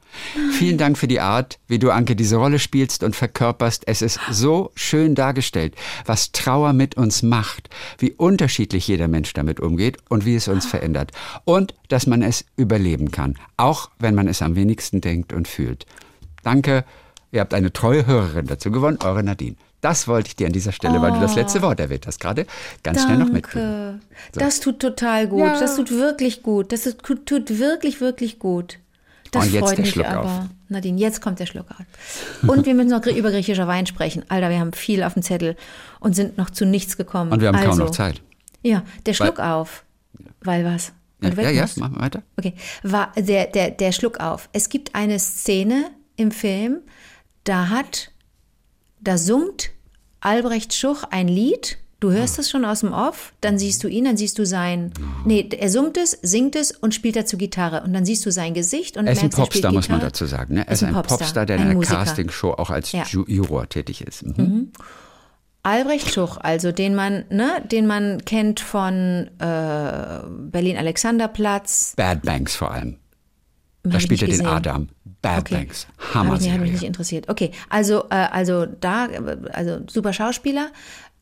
[0.52, 3.84] Vielen Dank für die Art, wie du, Anke, diese Rolle spielst und verkörperst.
[3.86, 5.74] Es ist so schön dargestellt,
[6.06, 10.66] was Trauer mit uns macht, wie unterschiedlich jeder Mensch damit umgeht und wie es uns
[10.66, 11.12] verändert.
[11.44, 15.86] Und dass man es überleben kann, auch wenn man es am wenigsten denkt und fühlt.
[16.42, 16.84] Danke,
[17.32, 19.56] ihr habt eine treue Hörerin dazu gewonnen, eure Nadine.
[19.80, 22.46] Das wollte ich dir an dieser Stelle, weil du das letzte Wort erwähnt hast, gerade
[22.82, 23.62] ganz schnell noch mitgeben.
[23.62, 24.00] Danke.
[24.32, 25.40] Das tut total gut.
[25.40, 26.72] Das tut wirklich gut.
[26.72, 28.78] Das tut wirklich, wirklich gut.
[29.30, 30.20] Das Und freut mich aber.
[30.24, 30.48] auf.
[30.68, 32.48] Nadine, jetzt kommt der Schluck auf.
[32.48, 34.24] Und wir müssen noch über griechischer Wein sprechen.
[34.28, 35.56] Alter, wir haben viel auf dem Zettel
[36.00, 37.30] und sind noch zu nichts gekommen.
[37.32, 38.22] Und wir haben also, kaum noch Zeit.
[38.62, 39.84] Ja, der Schluck auf.
[40.42, 40.92] Weil was?
[41.22, 41.76] Ja, Weil ja, ja, musst.
[41.78, 42.22] mach weiter.
[42.36, 44.48] Okay, war der, der, der Schluck auf.
[44.52, 46.78] Es gibt eine Szene im Film,
[47.44, 48.10] da hat,
[49.00, 49.70] da summt
[50.20, 51.78] Albrecht Schuch ein Lied.
[52.00, 54.90] Du hörst es schon aus dem Off, dann siehst du ihn, dann siehst du sein.
[55.26, 57.82] Nee, er summt es, singt es und spielt dazu Gitarre.
[57.82, 59.88] Und dann siehst du sein Gesicht und Er ist ein merkst, er spielt Popstar, muss
[59.90, 60.54] man dazu sagen.
[60.54, 60.66] Ne?
[60.66, 61.80] Er Ist ein ein Popstar, Popstar, der in ein einer.
[61.86, 63.04] Castingshow auch als Ja.
[63.04, 64.24] Ju Juror tätig ist.
[64.24, 64.72] Mhm.
[65.62, 70.20] Albrecht Schuch, also den man, ne, den man kennt von äh,
[70.50, 71.92] Berlin Alexanderplatz.
[71.96, 72.96] Bad Banks vor allem.
[73.84, 74.46] Hab Da ich spielt er den.
[74.46, 74.88] Adam.
[75.20, 75.54] Bad Okay.
[75.56, 75.86] Banks.
[75.98, 77.28] Hab ich, Hammer hat mich nicht interessiert.
[77.28, 79.08] Okay, also, äh, also da,
[79.52, 80.68] also super Schauspieler.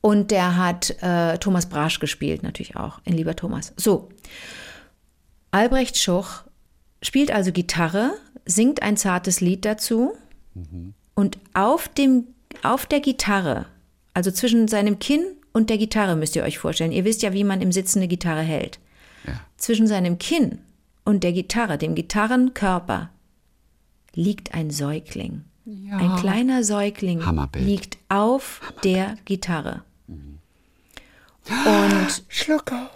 [0.00, 3.72] Und der hat äh, Thomas Brasch gespielt, natürlich auch, in Lieber Thomas.
[3.76, 4.08] So,
[5.50, 6.42] Albrecht Schuch
[7.02, 8.12] spielt also Gitarre,
[8.44, 10.12] singt ein zartes Lied dazu.
[11.14, 12.24] Und auf, dem,
[12.62, 13.66] auf der Gitarre,
[14.14, 16.92] also zwischen seinem Kinn und der Gitarre müsst ihr euch vorstellen.
[16.92, 18.78] Ihr wisst ja, wie man im Sitzen eine Gitarre hält.
[19.26, 19.40] Ja.
[19.56, 20.58] Zwischen seinem Kinn
[21.04, 23.10] und der Gitarre, dem Gitarrenkörper,
[24.14, 25.44] liegt ein Säugling.
[25.90, 27.66] Ein kleiner Säugling Hammerbild.
[27.66, 29.82] liegt auf der Gitarre.
[31.48, 32.90] Und Schluck auf.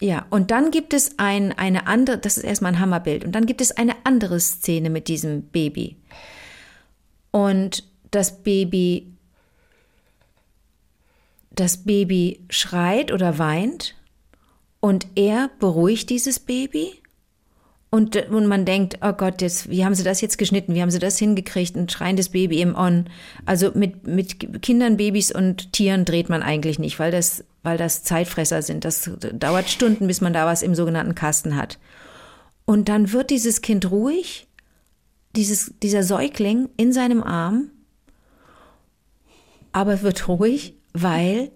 [0.00, 3.46] ja, und dann gibt es ein, eine andere, das ist erstmal ein Hammerbild, und dann
[3.46, 5.96] gibt es eine andere Szene mit diesem Baby.
[7.30, 9.12] Und das Baby,
[11.50, 13.94] das Baby schreit oder weint
[14.80, 16.92] und er beruhigt dieses Baby.
[17.90, 20.74] Und, und man denkt, oh Gott, jetzt, wie haben sie das jetzt geschnitten?
[20.74, 21.76] Wie haben sie das hingekriegt?
[21.76, 23.08] Ein schreiendes Baby im On.
[23.46, 28.04] Also mit, mit Kindern, Babys und Tieren dreht man eigentlich nicht, weil das, weil das
[28.04, 28.84] Zeitfresser sind.
[28.84, 31.80] Das dauert Stunden, bis man da was im sogenannten Kasten hat.
[32.66, 34.46] Und dann wird dieses Kind ruhig,
[35.34, 37.70] dieses, dieser Säugling in seinem Arm,
[39.72, 41.50] aber wird ruhig, weil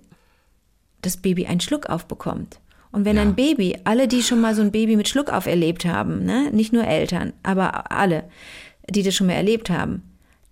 [1.02, 2.58] das Baby einen Schluck aufbekommt.
[2.90, 3.22] Und wenn Ja.
[3.22, 6.50] ein Baby, alle, die schon mal so ein Baby mit Schluckauf erlebt haben, ne?
[6.50, 8.24] nicht nur Eltern, aber alle,
[8.90, 10.02] die das schon mal erlebt haben,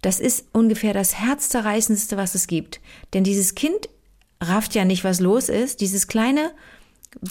[0.02, 2.80] das ist ungefähr das Herzzerreißendste, was es gibt.
[3.14, 3.88] Denn dieses Kind
[4.40, 5.80] rafft ja nicht, was los ist.
[5.80, 6.50] Dieses kleine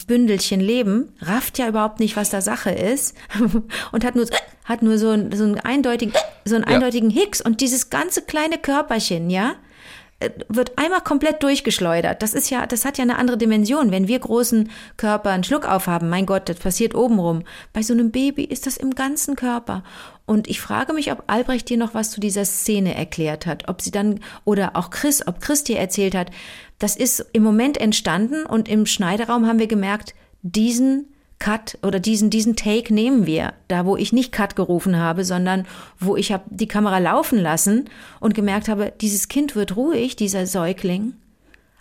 [0.08, 3.16] Bündelchen Leben rafft ja überhaupt nicht, was da Sache ist
[3.92, 4.26] und hat nur,
[4.64, 6.76] hat nur so, einen- so einen eindeutigen, so einen Ja.
[6.76, 9.54] eindeutigen Hicks und dieses ganze kleine Körperchen, ja,
[10.48, 12.22] wird einmal komplett durchgeschleudert.
[12.22, 13.92] Das ist ja, das hat ja eine andere Dimension.
[13.92, 17.44] Wenn wir großen Körper einen Schluck aufhaben, mein Gott, das passiert obenrum.
[17.74, 19.84] Bei so einem Baby ist das im ganzen Körper.
[20.26, 23.82] Und ich frage mich, ob Albrecht dir noch was zu dieser Szene erklärt hat, ob
[23.82, 26.32] sie dann, oder auch Chris, ob Chris dir erzählt hat,
[26.80, 32.30] das ist im Moment entstanden und im Schneideraum haben wir gemerkt, diesen Cut oder diesen,
[32.30, 33.54] diesen Take nehmen wir.
[33.68, 35.66] Da, wo ich nicht Cut gerufen habe, sondern
[36.00, 40.48] wo ich habe die Kamera laufen lassen und gemerkt habe, dieses Kind wird ruhig, dieser
[40.48, 41.14] Säugling.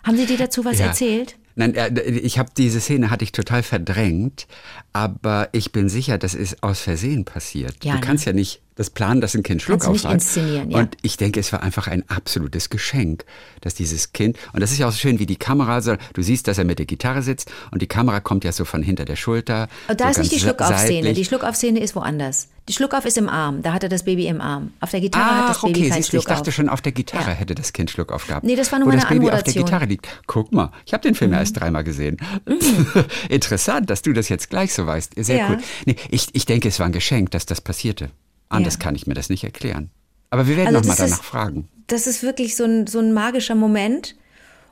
[0.03, 0.87] Haben Sie dir dazu was Ja.
[0.87, 1.35] erzählt?
[1.55, 4.47] Nein, äh, ich habe diese Szene hatte ich total verdrängt,
[4.93, 7.83] aber ich bin sicher, das ist aus Versehen passiert.
[7.83, 8.05] Ja, du ne?
[8.05, 10.15] kannst ja nicht das planen, dass ein Kind Schluck Kannst du nicht aufhat.
[10.15, 10.79] inszenieren, ja.
[10.79, 13.23] Und ich denke, es war einfach ein absolutes Geschenk,
[13.61, 15.95] dass dieses Kind und das ist ja auch so schön, wie die Kamera so.
[16.13, 18.83] Du siehst, dass er mit der Gitarre sitzt und die Kamera kommt ja so von
[18.83, 19.69] hinter der Schulter.
[19.87, 21.13] Da so ist nicht die Schluckaufszene.
[21.13, 22.49] Die Schluckaufszene ist woanders.
[22.67, 24.73] Die Schluckauf ist im Arm, da hat er das Baby im Arm.
[24.81, 26.81] Auf der Gitarre hat das Ach, Baby okay, keinen siehst du, ich dachte schon, auf
[26.81, 27.35] der Gitarre Ja.
[27.35, 28.43] hätte das Kind Schluckauf gehabt.
[28.43, 29.53] Nee, das war nur Wo meine das Baby auf der.
[29.53, 29.65] Mhm.
[29.65, 30.07] Gitarre liegt.
[30.25, 32.17] Guck mal, ich habe den Film erst dreimal gesehen.
[33.29, 35.13] Interessant, dass du das jetzt gleich so weißt.
[35.17, 35.49] Sehr Ja.
[35.49, 35.57] cool.
[35.85, 38.09] Nee, ich, ich denke, es war ein Geschenk, dass das passierte.
[38.49, 38.79] Anders Ja.
[38.79, 39.89] kann ich mir das nicht erklären.
[40.29, 41.67] Aber wir werden Also noch mal das ist- danach fragen.
[41.87, 44.15] das ist wirklich so ein, so ein magischer Moment.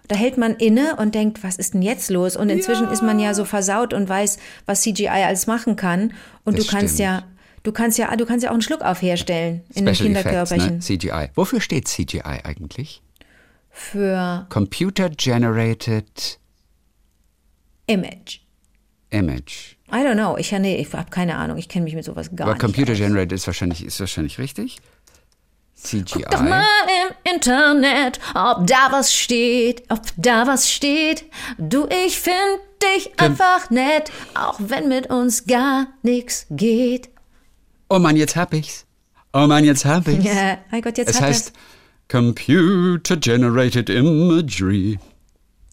[0.09, 2.35] Da hält man inne und denkt, was ist denn jetzt los?
[2.35, 6.13] Und inzwischen ist man ja so versaut und weiß, was CGI alles machen kann.
[6.43, 6.99] Und Das du kannst stimmt.
[7.09, 7.23] ja,
[7.63, 10.73] du kannst ja, du kannst ja auch einen Schluck aufherstellen in den Special Effects, Kinderkörperchen.
[10.75, 10.79] ne?
[10.79, 11.29] CGI.
[11.35, 13.01] Wofür steht CGI eigentlich?
[13.69, 16.39] Für Computer Generated
[17.87, 18.39] Image.
[19.09, 19.75] Image.
[19.91, 20.37] I don't know.
[20.37, 21.57] Ich, nee, ich habe keine Ahnung.
[21.57, 22.61] Ich kenne mich mit sowas gar Aber nicht.
[22.61, 22.97] Computer aus.
[22.97, 24.77] Generated ist wahrscheinlich, ist wahrscheinlich richtig.
[25.75, 26.25] CGI.
[26.31, 26.63] Doch mal
[27.05, 31.25] im Internet, ob da was steht, ob da was steht.
[31.57, 32.35] Du, ich find
[32.81, 37.09] dich einfach nett, auch wenn mit uns gar nichts geht.
[37.93, 38.85] Oh Mann, jetzt hab ich's.
[39.33, 40.25] Oh Mann, jetzt hab ich's.
[40.25, 41.53] Ja, mein Gott, jetzt es hat heißt
[42.09, 44.97] Computer Generated Imagery.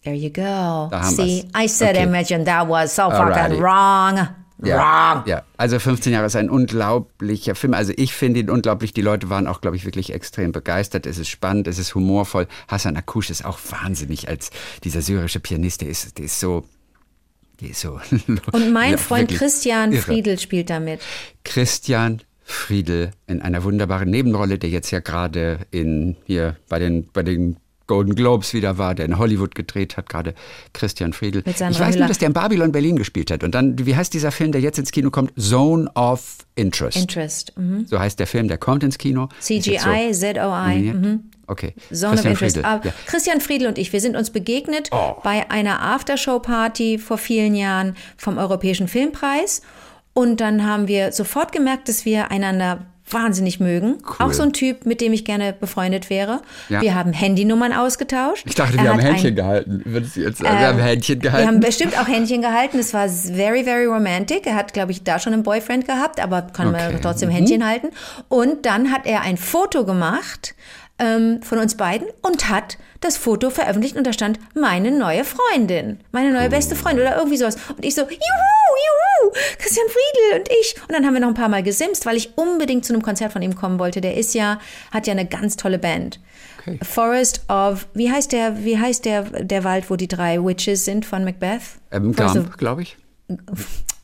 [0.03, 0.41] There you go.
[0.41, 1.63] Da haben See, wir's.
[1.63, 2.03] I said Okay.
[2.03, 3.55] imagine that was so Alrighty.
[3.55, 4.27] fucking wrong.
[4.63, 5.23] Ja, Wrong.
[5.25, 7.73] ja, also 15 Jahre ist ein unglaublicher Film.
[7.73, 8.93] Also ich finde ihn unglaublich.
[8.93, 11.07] Die Leute waren auch, glaube ich, wirklich extrem begeistert.
[11.07, 12.47] Es ist spannend, es ist humorvoll.
[12.67, 14.51] Hassan Akush ist auch wahnsinnig als
[14.83, 15.81] dieser syrische Pianist.
[15.81, 16.65] Der ist, der ist so,
[17.73, 17.99] so.
[18.51, 20.01] Und mein Ja, Freund Christian irre.
[20.01, 21.01] Friedel spielt damit.
[21.43, 27.23] Christian Friedel in einer wunderbaren Nebenrolle, der jetzt ja gerade in hier bei den bei
[27.23, 27.57] den
[27.87, 30.33] Golden Globes wieder war, der in Hollywood gedreht hat, gerade
[30.71, 31.43] Christian Friedel.
[31.45, 31.97] Ich weiß Hüller.
[31.99, 33.43] nur, dass der in Babylon Berlin gespielt hat.
[33.43, 35.33] Und dann, wie heißt dieser Film, der jetzt ins Kino kommt?
[35.37, 36.95] Zone of Interest.
[36.97, 37.51] Interest.
[37.57, 37.85] Mhm.
[37.87, 39.27] so heißt der Film, der kommt ins Kino.
[39.41, 40.33] CGI, ZOI.
[40.35, 40.95] nominiert.
[41.01, 41.19] Mhm.
[41.51, 41.73] Okay.
[41.93, 42.55] Zone of Christian Interest.
[42.55, 42.65] Friedel.
[42.71, 42.93] Aber Ja.
[43.07, 45.15] Christian Friedel und ich, wir sind uns begegnet Oh.
[45.23, 49.61] bei einer Aftershow-Party vor vielen Jahren vom Europäischen Filmpreis.
[50.13, 53.97] Und dann haben wir sofort gemerkt, dass wir einander wahnsinnig mögen.
[54.19, 56.41] Auch so ein Typ, mit dem ich gerne befreundet wäre.
[56.69, 56.79] Ja.
[56.81, 58.43] Wir haben Handynummern ausgetauscht.
[58.45, 59.83] Ich dachte, Er wir haben hat ein- Händchen gehalten.
[60.15, 61.59] Jetzt sagen, wir haben Händchen Wir haben gehalten.
[61.59, 62.79] bestimmt auch Händchen gehalten.
[62.79, 64.47] Es war very, very romantic.
[64.47, 66.85] Er hat, glaube ich, da schon einen Boyfriend gehabt, aber kann Okay.
[66.87, 66.93] Mhm.
[66.93, 67.89] man trotzdem Händchen halten.
[68.29, 70.55] Und dann hat er ein Foto gemacht
[71.01, 75.99] ähm, von uns beiden und hat das Foto veröffentlicht und da stand meine neue Freundin,
[76.11, 77.57] meine neue beste Freundin oder irgendwie sowas.
[77.75, 80.75] Und ich so, juhu, juhu, Christian Friedel und ich.
[80.87, 83.33] Und dann haben wir noch ein paar Mal gesimst, weil ich unbedingt zu einem Konzert
[83.33, 83.99] von ihm kommen wollte.
[83.99, 84.59] Der ist ja,
[84.91, 86.19] hat ja eine ganz tolle Band.
[86.59, 86.77] Okay.
[86.83, 91.07] Forest of, wie heißt der, wie heißt der, der Wald, wo die drei Witches sind
[91.07, 91.61] von Macbeth?
[91.89, 92.97] Ähm, Gump, glaube ich.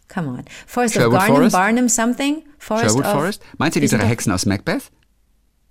[0.07, 0.45] come on.
[0.65, 1.55] Forest Sherwood of Garnham, Forest?
[1.55, 2.43] Barnum something?
[2.57, 3.43] Forest Sherwood of, Forest.
[3.59, 4.89] Meinst du die drei Hexen aus Macbeth?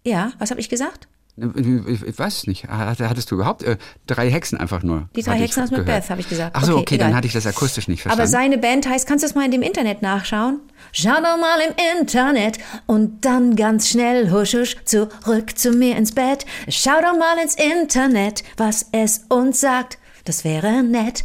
[0.05, 1.09] Ja, was habe ich gesagt?
[1.39, 2.66] Ich, ich weiß es nicht.
[2.68, 3.76] Hat- Hattest du überhaupt äh,
[4.07, 5.09] drei Hexen einfach nur?
[5.14, 5.70] Die drei Hexen aus.
[5.70, 6.57] Macbeth, habe ich gesagt.
[6.59, 8.53] Ach so, Okay, okay, dann hatte ich das akustisch nicht Aber verstanden.
[8.53, 10.61] seine Band heißt, kannst du das mal in dem Internet nachschauen?
[10.93, 12.57] Schau doch mal im Internet
[12.87, 16.47] und dann ganz schnell husch husch zurück zu mir ins Bett.
[16.68, 19.99] Schau doch mal ins Internet, was es uns sagt.
[20.24, 21.24] Das wäre nett.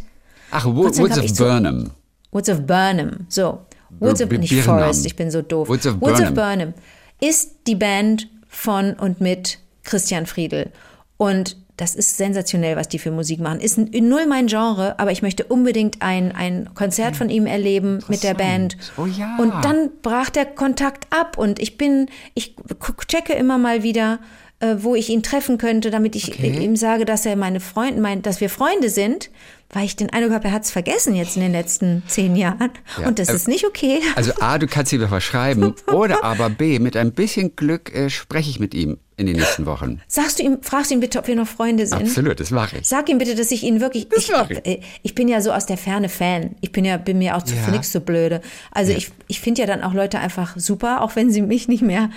[0.50, 1.90] Ach, Wo- Woods of Burnham.
[2.32, 3.26] Woods of Burnham.
[3.30, 3.60] So.
[3.98, 4.54] Woods of, nicht.
[4.62, 5.68] Forest, ich bin so doof.
[5.68, 6.28] Woods of Woods Burnham.
[6.28, 6.74] of Burnham
[7.20, 10.70] ist die Band von und mit Christian Friedel.
[11.16, 13.60] Und das ist sensationell, was die für Musik machen.
[13.60, 18.22] Ist null mein Genre, aber ich möchte unbedingt ein, ein Konzert von ihm erleben mit
[18.22, 18.76] der Band.
[18.96, 19.36] Oh ja.
[19.38, 22.54] Und dann brach der Kontakt ab und ich bin, ich
[23.08, 24.20] checke immer mal wieder,
[24.60, 26.58] äh, wo ich ihn treffen könnte, damit ich Okay.
[26.62, 29.30] ihm sage, dass er meine Freunde, mein, dass wir Freunde sind,
[29.70, 32.70] weil ich den Eindruck habe, er hat es vergessen jetzt in den letzten zehn Jahren.
[33.00, 34.00] Ja, Und das äh, ist nicht okay.
[34.14, 35.74] Also A, du kannst ihm was schreiben.
[35.92, 39.64] Oder aber B, mit ein bisschen Glück äh, spreche ich mit ihm in den nächsten
[39.66, 40.00] Wochen.
[40.06, 42.02] Sagst du ihm, fragst du ihn bitte, ob wir noch Freunde sind?
[42.02, 42.86] Absolut, das mache ich.
[42.86, 44.08] Sag ihm bitte, dass ich ihn wirklich.
[44.08, 44.64] Das ich, mach ich.
[44.66, 46.56] äh, ich bin ja so aus der Ferne Fan.
[46.60, 47.70] Ich bin ja, bin mir auch zu, Ja.
[47.70, 48.40] nichts so blöde.
[48.70, 51.82] Also ich, ich finde ja dann auch Leute einfach super, auch wenn sie mich nicht
[51.82, 52.10] mehr.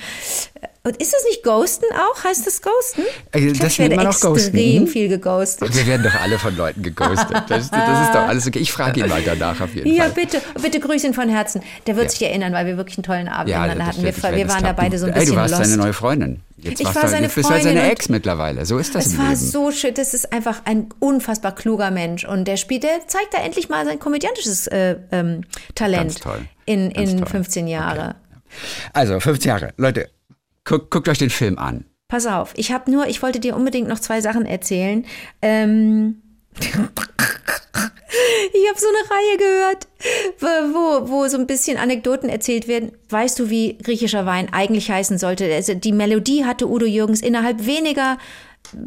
[0.84, 2.24] Und ist das nicht Ghosten auch?
[2.24, 3.02] Heißt das Ghosten?
[3.32, 4.56] Äh, Ich, glaub, das ich werde nennt man auch Ghosten.
[4.56, 4.88] extrem Mhm.
[4.88, 5.76] viel geghostet.
[5.76, 7.32] Wir werden doch alle von Leuten geghostet.
[7.50, 8.60] Das, das ist doch alles okay.
[8.60, 10.12] Ich frage ihn mal danach auf jeden Ja, Fall.
[10.12, 11.62] bitte, bitte grüß ihn von Herzen.
[11.88, 12.12] Der wird Ja.
[12.12, 14.04] sich erinnern, weil wir wirklich einen tollen Abend Ja, hatten.
[14.04, 15.66] Wir, wir waren da beide so ein Ey, bisschen du warst lost.
[15.66, 16.42] seine neue Freundin.
[16.66, 18.66] Jetzt Ich war seine halt Freundin seine Ex mittlerweile.
[18.66, 19.36] So ist das Es war Leben.
[19.38, 23.38] so schön, das ist einfach ein unfassbar kluger Mensch und der spielt, der zeigt da
[23.44, 25.42] endlich mal sein komödiantisches äh, ähm,
[25.76, 26.40] Talent Ganz toll.
[26.66, 27.28] in, Ganz in toll.
[27.28, 28.16] 15 Jahre.
[28.94, 29.74] Also, 15 Jahre.
[29.78, 30.10] Leute,
[30.64, 31.86] guckt, guckt euch den Film an.
[32.08, 35.06] Pass auf, ich habe nur, ich wollte dir unbedingt noch zwei Sachen erzählen.
[35.42, 36.22] Ähm,
[38.54, 39.88] ich habe so eine Reihe gehört,
[40.74, 42.92] wo, wo so ein bisschen Anekdoten erzählt werden.
[43.10, 45.54] Weißt du, wie griechischer Wein eigentlich heißen sollte?
[45.54, 48.18] Also die Melodie hatte Udo Jürgens innerhalb weniger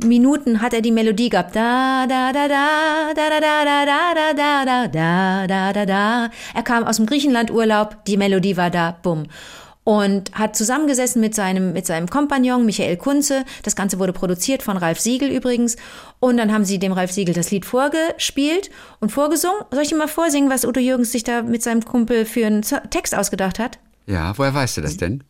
[0.04, 1.54] Minuten hat er die Melodie gehabt.
[1.54, 6.30] Da, da, da, da, da, da, da, da, da, da, da, da, da, da, da.
[6.54, 9.26] Er kam aus dem Griechenland-Urlaub, die Melodie war da, bumm.
[9.88, 13.46] Und hat zusammengesessen mit seinem, mit seinem Kompagnon Michael Kunze.
[13.62, 15.76] Das Ganze wurde produziert von Ralf Siegel übrigens.
[16.20, 18.68] Und dann haben sie dem Ralf Siegel das Lied vorgespielt
[19.00, 19.62] und vorgesungen.
[19.70, 22.60] Soll ich dir mal vorsingen, was Udo Jürgens sich da mit seinem Kumpel für einen
[22.90, 23.78] Text ausgedacht hat?
[24.04, 25.24] Ja, woher weißt du das denn?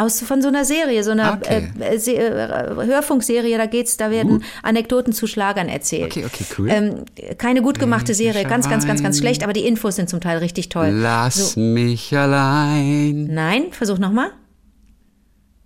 [0.00, 1.68] Aus von so einer Serie, so einer Okay.
[1.78, 6.06] äh, Se äh, Hörfunkserie, da geht's, da werden Anekdoten zu Schlagern erzählt.
[6.16, 6.68] Okay, okay, cool.
[6.70, 7.04] Ähm,
[7.38, 10.38] keine gut gemachte Serie, ganz, ganz, ganz, ganz schlecht, aber die Infos sind zum Teil
[10.38, 10.88] richtig toll.
[10.88, 13.26] Lass mich allein.
[13.30, 14.30] Nein, versuch nochmal.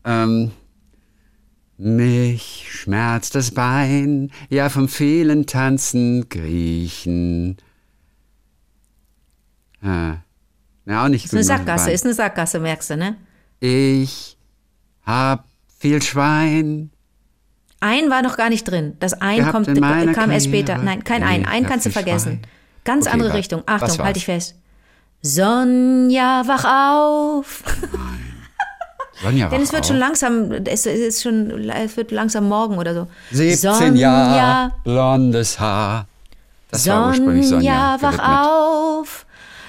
[0.04, 0.50] Ähm,
[1.76, 7.56] mich schmerzt das Bein, ja vom vielen Tanzen kriechen.
[9.82, 10.16] Ah,
[10.84, 11.94] na, auch nicht Ist eine gut gemacht, Sackgasse, Bein.
[11.94, 13.16] ist eine Sackgasse, merkst du, ne?
[13.66, 14.36] Ich
[15.06, 15.46] hab
[15.78, 16.90] viel Schwein.
[17.80, 18.94] Ein war noch gar nicht drin.
[19.00, 20.40] Das Ein kommt, kam erst Karriere.
[20.40, 20.76] später.
[20.78, 21.40] Nein, kein Ein.
[21.42, 22.40] Ich Ein hab kannst du vergessen.
[22.42, 22.46] Schwein.
[22.84, 23.62] Ganz Okay, andere wa- Richtung.
[23.64, 23.98] Achtung, war's?
[24.00, 24.54] halt dich fest.
[25.22, 27.62] Sonja, wach auf.
[29.22, 29.88] Sonja, Denn es wird auf.
[29.88, 33.06] schon langsam, es ist schon, es wird langsam morgen oder so.
[33.30, 36.06] 17 Sonja, Jahre, blondes Haar.
[36.70, 37.96] Das war ursprünglich Sonja.
[37.98, 38.46] Sonja, wach gewidmet.
[38.46, 39.23] auf.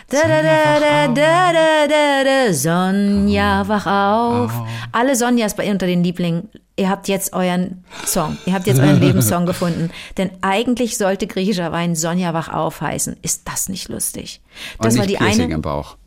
[0.08, 2.54] Da, da, da, da, da, da, da.
[2.54, 4.52] Sonja, wach auf.
[4.92, 8.38] Alle Sonjas bei unter den Lieblingen, ihr habt jetzt euren Song.
[8.46, 9.90] Ihr habt jetzt euren Lebenssong gefunden.
[10.18, 13.18] Denn eigentlich sollte griechischer Wein Sonja, wach auf heißen.
[13.24, 14.42] Ist das nicht lustig?
[14.80, 15.54] Das Und war die Piercing eine.
[15.56, 15.98] im Bauch.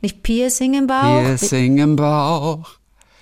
[0.00, 1.22] Nicht Piercing im Bauch?
[1.24, 2.68] Piercing im Bauch.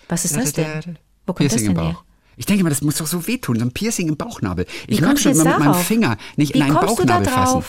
[0.09, 0.99] Was ist das denn?
[1.27, 1.93] Wo kommt das Piercing denn im her?
[1.95, 2.03] Bauch.
[2.37, 4.67] Ich denke mal, das muss doch so wehtun, so ein Piercing im Bauchnabel.
[4.87, 5.75] Ich mag schon immer mit meinem?
[5.75, 7.65] Finger nicht Wie in einen kommst du da Bauchnabel fassen.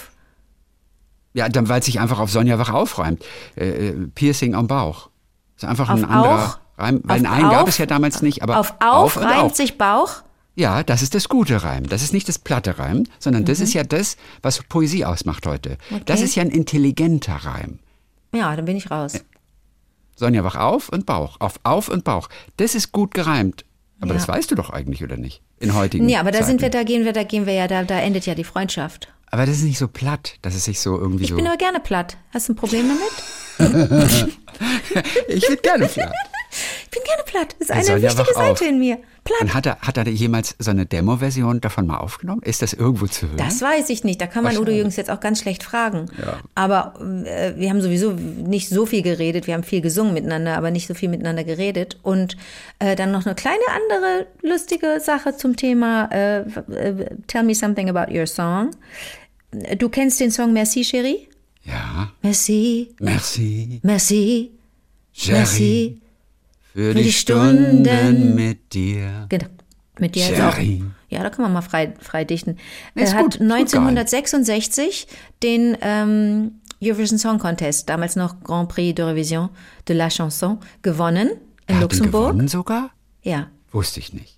[1.37, 3.23] Ja, dann, weil es sich einfach auf Sonja wach aufreimt.
[3.55, 5.09] Äh, äh, Piercing am Bauch.
[5.55, 6.57] ist einfach ein Auf anderer Auch?
[6.83, 7.01] Reim.
[7.03, 7.69] Weil Auf einen gab Auf?
[7.69, 9.55] es ja damals nicht, aber Auf auf, und reimt auf.
[9.55, 10.23] sich Bauch?
[10.55, 11.87] Ja, das ist das gute Reim.
[11.87, 13.45] Das ist nicht das platte Reim, sondern Mhm.
[13.47, 15.77] das ist ja das, was Poesie ausmacht heute.
[16.05, 17.77] Das ist ja ein intelligenter Reim.
[18.33, 19.13] Ja, dann bin ich raus.
[20.15, 21.37] Sonja wach auf und Bauch.
[21.39, 22.29] Auf auf und Bauch.
[22.57, 23.63] Das ist gut gereimt.
[23.99, 24.15] Aber Ja.
[24.15, 25.41] das weißt du doch eigentlich, oder nicht?
[25.59, 26.77] In heutigen Ja, aber da sind wir, Zeiten.
[26.87, 29.09] da gehen wir, da gehen wir ja, da, da endet ja die Freundschaft.
[29.29, 31.35] Aber das ist nicht so platt, dass es sich so irgendwie Ich so.
[31.35, 32.17] bin aber gerne platt.
[32.33, 33.11] Hast du ein Problem damit?
[35.27, 36.13] ich bin gerne platt.
[36.83, 37.55] Ich bin gerne platt.
[37.59, 38.35] Das ist eine wichtige wach auf.
[38.35, 38.97] Seite in mir.
[39.27, 39.41] Platt.
[39.41, 42.41] Und hat er, hat er jemals so eine Demo-Version davon mal aufgenommen?
[42.43, 43.37] Ist das irgendwo zu hören?
[43.37, 44.21] Das weiß ich nicht.
[44.21, 44.71] Da kann man Udo.
[44.71, 46.05] Jürgens jetzt auch ganz schlecht fragen.
[46.19, 46.39] Ja.
[46.55, 46.93] Aber
[47.25, 49.47] äh, wir haben sowieso nicht so viel geredet.
[49.47, 51.97] Wir haben viel gesungen miteinander, aber nicht so viel miteinander geredet.
[52.03, 52.37] Und
[52.79, 57.89] äh, dann noch eine kleine andere lustige Sache zum Thema äh, äh, Tell me something
[57.89, 58.71] about your song.
[59.77, 61.27] Du kennst den Song Merci, Chérie?
[61.63, 62.11] ja.
[62.21, 64.51] Merci, Merci, merci,
[65.13, 66.01] Jerry, merci.
[66.77, 69.25] Für die die Stunden Stunden mit dir.
[69.29, 69.47] Genau.
[69.99, 70.57] Mit dir jetzt auch.
[71.09, 72.57] Ja, da kann man mal frei, frei dichten.
[72.93, 75.07] Er hat gut, ist gut 1966
[75.41, 79.49] den ähm, Eurovision Song Contest, damals noch Grand Prix d'Eurovision
[79.87, 82.31] de la Chanson, gewonnen in Er hat Luxemburg.
[82.33, 82.91] gewonnen sogar?
[83.23, 83.47] Ja.
[83.71, 84.37] Wusste ich nicht.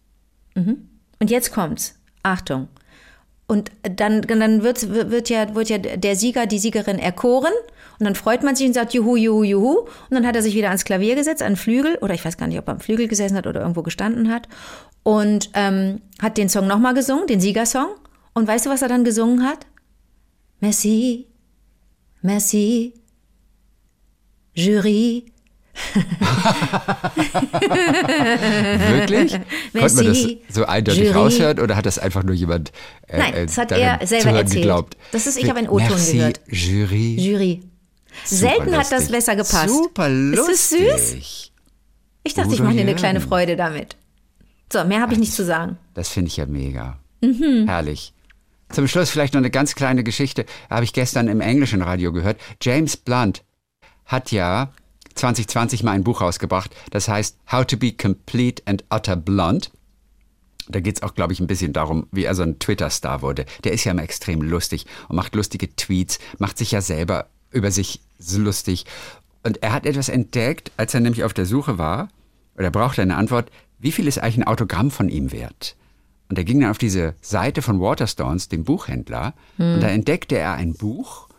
[0.55, 1.95] Und jetzt kommt's.
[2.23, 2.69] Achtung.
[3.49, 7.51] Und dann, dann wird, wird, ja, wird ja der Sieger, die Siegerin erkoren.
[7.97, 9.79] Und dann freut man sich und sagt Juhu, Juhu, Juhu.
[9.79, 11.97] Und dann hat er sich wieder ans Klavier gesetzt, an Flügel.
[12.01, 14.47] Oder ich weiß gar nicht, ob er am Flügel gesessen hat oder irgendwo gestanden hat.
[15.01, 17.87] Und ähm, hat den Song nochmal gesungen, den Siegersong.
[18.35, 19.65] Und weißt du, was er dann gesungen hat?
[20.59, 21.25] Merci,
[22.21, 22.93] merci,
[24.53, 25.28] Jury.
[28.89, 29.31] Wirklich?
[29.31, 29.43] Konnte
[29.73, 31.13] man das Merci, so eindeutig Jury.
[31.13, 32.71] raushören oder hat das einfach nur jemand
[33.07, 34.61] äh, Nein, äh, das hat er selber erzählt.
[34.61, 34.97] geglaubt?
[35.11, 36.39] Das ist- ich habe einen O-Ton Merci, gehört.
[36.47, 37.15] Jury.
[37.19, 37.61] Jury.
[38.25, 39.69] Selten hat das besser gepasst.
[39.69, 40.81] Super Ist lustig.
[40.95, 41.51] es süß?
[42.23, 43.21] Ich dachte, ich Udo mache dir eine kleine.
[43.21, 43.95] Freude damit.
[44.71, 45.77] So, mehr habe ich nicht zu sagen.
[45.93, 46.97] Das finde ich ja mega.
[47.21, 47.65] Mhm.
[47.67, 48.13] Herrlich.
[48.69, 50.45] Zum Schluss vielleicht noch eine ganz kleine Geschichte.
[50.69, 52.39] Habe ich gestern im englischen Radio gehört.
[52.61, 53.43] James Blunt
[54.05, 54.71] hat ja
[55.15, 56.75] 2020 mal ein Buch rausgebracht.
[56.91, 59.71] Das heißt How to be Complete and Utter Blunt.
[60.67, 63.45] Da geht es auch, glaube ich, ein bisschen darum, wie er so ein Twitter-Star wurde.
[63.63, 67.71] Der ist ja immer extrem lustig und macht lustige Tweets, macht sich ja selber über
[67.71, 68.01] sich
[68.35, 68.85] lustig.
[69.43, 72.09] Und er hat etwas entdeckt, als er nämlich auf der Suche war,
[72.55, 73.49] oder er brauchte eine Antwort,
[73.79, 75.75] wie viel ist eigentlich ein Autogramm von ihm wert?
[76.29, 80.53] Und er ging dann auf diese Seite von Waterstones, dem Buchhändler, und da entdeckte er
[80.53, 81.29] ein Buch,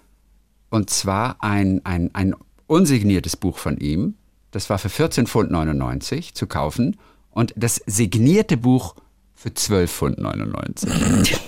[0.71, 2.35] und zwar ein, ein, ein
[2.71, 4.15] unsigniertes Buch von ihm.
[4.53, 6.97] Das war für 14,99 Pfund zu kaufen.
[7.31, 8.95] Und das signierte Buch
[9.35, 11.41] für 12,99 Pfund.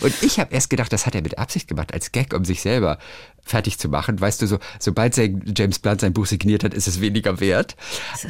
[0.00, 2.60] Und ich habe erst gedacht, das hat er mit Absicht gemacht, als Gag, um sich
[2.60, 2.98] selber
[3.42, 4.20] fertig zu machen.
[4.20, 7.76] Weißt du, so, sobald James Blunt sein Buch signiert hat, ist es weniger wert.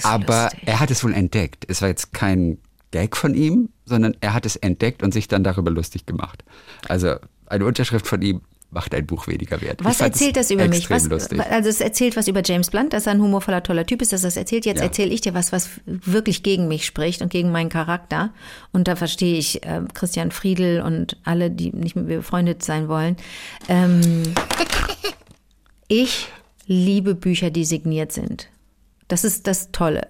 [0.02, 0.60] Aber lustig.
[0.66, 1.64] er hat es wohl entdeckt.
[1.68, 2.58] Es war jetzt kein
[2.92, 6.44] Gag von ihm, sondern er hat es entdeckt und sich dann darüber lustig gemacht.
[6.88, 9.82] Also eine Unterschrift von ihm macht ein Buch weniger wert.
[9.84, 10.90] Was erzählt das über mich?
[10.90, 11.40] Was, lustig.
[11.40, 14.22] also es erzählt was über James Blunt, dass er ein humorvoller, toller Typ ist, dass
[14.22, 14.66] er das erzählt.
[14.66, 14.84] Jetzt Ja.
[14.84, 18.30] erzähle ich dir was, was wirklich gegen mich spricht und gegen meinen Charakter.
[18.72, 22.88] Und da verstehe ich äh, Christian Friedel und alle, die nicht mit mir befreundet sein
[22.88, 23.16] wollen.
[23.68, 24.34] Ähm,
[25.88, 26.28] ich
[26.66, 28.48] liebe Bücher, die signiert sind.
[29.08, 30.08] Das ist das Tolle.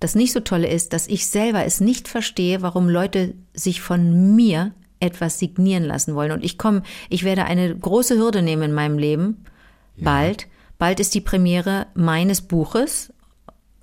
[0.00, 4.34] Das nicht so Tolle ist, dass ich selber es nicht verstehe, warum Leute sich von
[4.36, 6.32] mir etwas signieren lassen wollen.
[6.32, 9.44] Und ich komme, ich werde eine große Hürde nehmen in meinem Leben.
[9.96, 10.46] Bald.
[10.78, 13.12] Bald ist die Premiere meines Buches.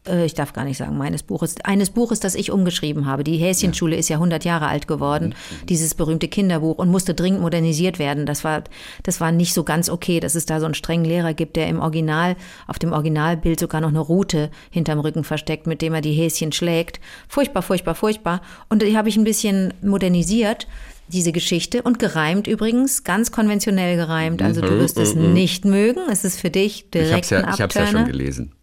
[0.08, 1.56] Äh, Ich darf gar nicht sagen meines Buches.
[1.64, 3.24] Eines Buches, das ich umgeschrieben habe.
[3.24, 5.36] Die Häschenschule ist ja 100 Jahre alt geworden.
[5.68, 8.26] Dieses berühmte Kinderbuch und musste dringend modernisiert werden.
[8.26, 8.64] Das war,
[9.04, 11.68] das war nicht so ganz okay, dass es da so einen strengen Lehrer gibt, der
[11.68, 12.36] im Original,
[12.68, 16.52] auf dem Originalbild sogar noch eine Rute hinterm Rücken versteckt, mit dem er die Häschen
[16.52, 17.00] schlägt.
[17.28, 18.42] Furchtbar, furchtbar, furchtbar.
[18.70, 20.68] Und die habe ich ein bisschen modernisiert
[21.08, 24.42] diese Geschichte und gereimt übrigens, ganz konventionell gereimt.
[24.42, 26.02] Also du wirst es nicht mögen.
[26.12, 28.56] Es ist für dich Ich direkt hab's ja, ein ich hab's ja schon gelesen.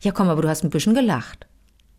[0.00, 1.46] Ja, komm, aber du hast ein bisschen gelacht.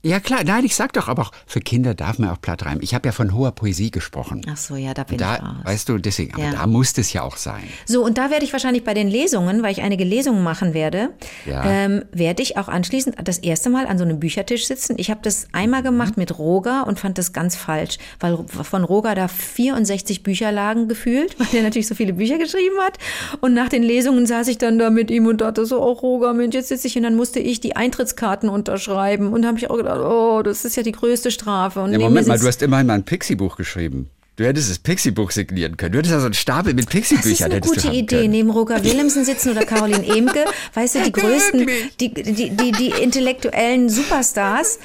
[0.02, 2.82] Ja klar, nein, ich sag doch, aber auch für Kinder darf man auch platt reimen.
[2.82, 4.42] Ich habe ja von hoher Poesie gesprochen.
[4.50, 5.56] Ach so, ja, da bin ich Da, raus.
[5.66, 6.52] weißt du, deswegen, aber Ja.
[6.52, 7.64] da muss es ja auch sein.
[7.86, 11.10] So, und da werde ich wahrscheinlich bei den Lesungen, weil ich einige Lesungen machen werde,
[11.46, 11.66] Ja.
[11.66, 14.96] ähm, werde ich auch anschließend das erste Mal an so einem Büchertisch sitzen.
[14.98, 16.22] Ich habe das einmal gemacht Mhm.
[16.22, 21.38] mit Roger und fand das ganz falsch, weil von Roger da 64 Bücher lagen gefühlt,
[21.40, 22.98] weil der natürlich so viele Bücher geschrieben hat.
[23.42, 26.34] Und nach den Lesungen saß ich dann da mit ihm und dachte so, oh Roger,
[26.34, 29.34] Mensch, jetzt sitze ich und dann musste ich die Eintrittskarten unterschreiben.
[29.34, 31.82] Und habe ich auch gedacht, oh, das ist ja die größte Strafe.
[31.82, 34.10] Und Ja, Moment mal, du hast immerhin mal ein Pixie-Buch geschrieben.
[34.36, 35.92] Du hättest das Pixie-Buch signieren können.
[35.92, 37.52] Du hättest ja so einen Stapel mit Das ist Pixie-Büchern.
[37.52, 38.20] eine gute Idee.
[38.20, 38.32] Können.
[38.32, 41.68] Neben Roger Willemsen sitzen oder Caroline Emke, weißt du, die größten,
[42.00, 44.80] die, die, die, die intellektuellen Superstars,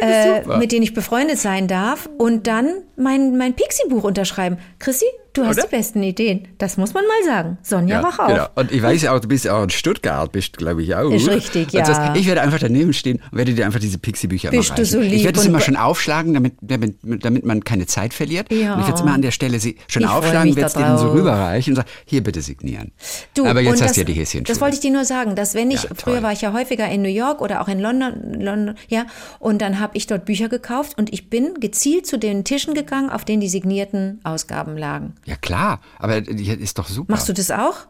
[0.00, 0.58] äh, super.
[0.58, 4.58] mit denen ich befreundet sein darf und dann mein, mein Pixie-Buch unterschreiben.
[4.78, 5.66] Chrissy, du hast Oder?
[5.68, 6.48] die besten Ideen.
[6.58, 7.58] Das muss man mal sagen.
[7.62, 8.28] Sonja, wach auf.
[8.28, 8.46] Genau.
[8.54, 11.10] Und ich weiß ja auch, du bist ja auch in Stuttgart, bist glaube ich auch.
[11.10, 11.86] Ist richtig, ja.
[11.86, 14.84] heißt, ich werde einfach daneben stehen und werde dir einfach diese Pixie-Bücher Bist du reichen.
[14.84, 18.52] so lieb ich werde und- immer schon aufschlagen, damit, damit, damit man keine Zeit verliert.
[18.52, 18.74] Ja.
[18.74, 20.82] Und ich werde es immer an der Stelle sie- schon Ich aufschlagen, werde es da
[20.82, 22.92] denen so rüberreichen und sagen, hier bitte signieren.
[23.34, 25.34] Du, Aber jetzt hast das, du ja die Häschen Das wollte ich dir nur sagen,
[25.34, 27.80] dass wenn ich, Ja, früher war ich ja häufiger in New York oder auch in
[27.80, 29.06] London, London ja,
[29.40, 32.83] und dann habe ich dort Bücher gekauft und ich bin gezielt zu den Tischen gegangen,
[32.92, 35.14] auf denen die signierten Ausgaben lagen.
[35.24, 37.12] Ja klar, aber ist doch super.
[37.12, 37.86] Machst du das auch?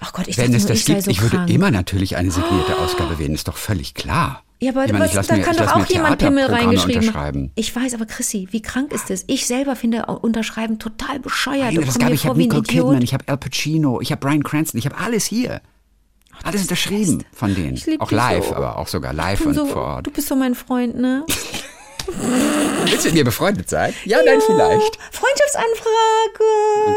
[0.00, 1.50] Ach Gott, ich Wenn dachte es nur, das ich gibt, so ich würde krank.
[1.50, 4.42] immer natürlich eine signierte Ausgabe wählen, ist doch völlig klar.
[4.60, 7.50] Ja, aber ich meine, was, da mir, kann doch auch jemand Pimmel reingeschrieben.
[7.56, 9.24] Ich weiß, aber Chrissy, wie krank ist das?
[9.26, 11.72] Ich selber finde Unterschreiben total bescheuert.
[11.72, 12.26] Nein, das gab ich.
[12.26, 12.62] Habe Nicole.
[12.62, 15.60] Kidman, ich habe Al Pacino, ich habe Brian Cranston, ich habe alles hier.
[16.44, 17.78] Alles unterschrieben von denen.
[18.00, 18.56] Auch live, so.
[18.56, 20.06] aber auch sogar live und so, vor Ort.
[20.06, 21.24] Du bist so mein Freund, ne?
[22.84, 23.94] Willst du mit mir befreundet sein?
[24.04, 24.98] Ja, nein, vielleicht.
[25.10, 26.44] Freundschaftsanfrage.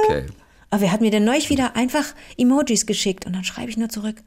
[0.04, 0.26] Okay.
[0.70, 2.04] Aber wer hat mir denn neulich wieder einfach
[2.38, 3.26] Emojis geschickt?
[3.26, 4.18] Und dann schreibe ich nur zurück,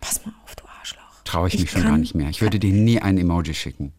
[0.00, 1.00] pass mal auf, du Arschloch.
[1.24, 2.28] Traue ich, mich schon kann- gar nicht mehr.
[2.30, 3.92] Ich würde dir nie ein Emoji schicken.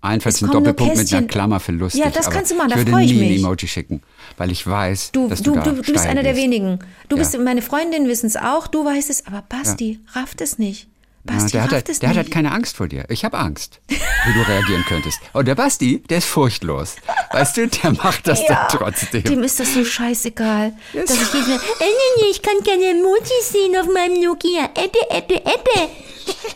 [0.00, 1.26] Allenfalls Es ein Doppelpunkt mit einer.
[1.26, 2.04] Klammer für lustig.
[2.04, 3.38] Ja, das kannst du machen, da ich würde freu ich nie ein mich.
[3.42, 4.00] Emoji schicken,
[4.36, 6.78] weil ich weiß, Du, dass du, du, du, da du bist steil einer der wenigen.
[7.08, 7.22] Du Ja.
[7.22, 10.86] bist, meine Freundinnen wissen es auch, du weißt es, aber Basti rafft es nicht.
[11.28, 13.04] Ja, Basti der hat, halt, der hat halt keine Angst vor dir.
[13.08, 15.20] Ich habe Angst, wie du reagieren könntest.
[15.32, 16.96] Und der Basti, der ist furchtlos.
[17.32, 19.22] Weißt du, der macht das Ja, dann trotzdem.
[19.24, 20.72] Dem ist das so scheißegal.
[20.92, 24.20] Ja, dass ich jedes Mal, äh, nee, nee, ich kann keine Emojis sehen auf meinem
[24.22, 24.70] Nokia.
[24.74, 25.88] Ebbe, ebbe, ebbe.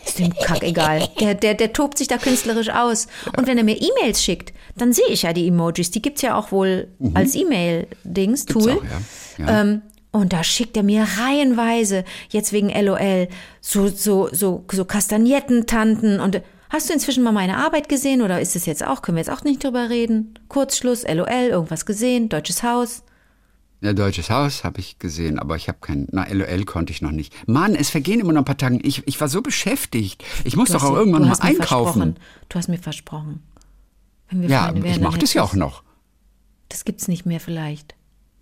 [0.05, 1.07] Ist dem Kack egal.
[1.19, 3.07] Der, der, der tobt sich da künstlerisch aus.
[3.35, 5.89] Und wenn er mir E-Mails schickt, dann sehe ich ja die Emojis.
[5.91, 8.51] Die gibt's ja auch wohl als E-Mail-Dings, Mhm.
[8.53, 8.71] Tool.
[8.71, 9.45] auch, ja.
[9.47, 9.61] Ja.
[9.61, 9.81] Ähm,
[10.13, 13.27] und da schickt er mir reihenweise, jetzt wegen LOL,
[13.59, 18.55] so, so, so, so Kastagnettentanten und Hast du inzwischen mal meine Arbeit gesehen oder ist
[18.55, 19.03] es jetzt auch?
[19.03, 20.39] Können wir jetzt auch nicht drüber reden?
[20.47, 23.03] Kurzschluss, LOL, irgendwas gesehen, Deutsches Haus.
[23.81, 26.07] Ja, Deutsches Haus habe ich gesehen, aber ich habe kein.
[26.11, 27.31] Na, LOL konnte ich noch nicht.
[27.47, 28.79] Mann, es vergehen immer noch ein paar Tage.
[28.81, 30.23] Ich, ich war so beschäftigt.
[30.45, 31.57] Ich muss doch auch mir- irgendwann mal einkaufen.
[31.57, 32.15] versprochen.
[32.49, 33.43] Du hast mir versprochen.
[34.31, 35.83] Wenn wir Ja, ich mache das ja auch noch.
[36.69, 37.93] Das gibt's nicht mehr vielleicht.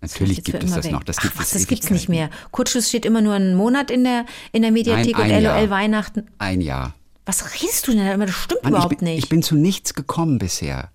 [0.02, 0.92] Das Natürlich gibt es das weg.
[0.92, 1.04] noch.
[1.04, 2.28] Das Ach gibt was, es das gibt's nicht mehr.
[2.50, 5.70] Kurzschluss steht immer nur einen Monat in der, in der Mediathek Nein, und LOL Jahr.
[5.70, 6.26] Weihnachten.
[6.38, 6.94] Ein Jahr.
[7.24, 8.26] Was redest du denn da immer?
[8.26, 9.22] Das stimmt Mann, überhaupt ich bin, nicht.
[9.24, 10.90] Ich bin zu nichts gekommen bisher.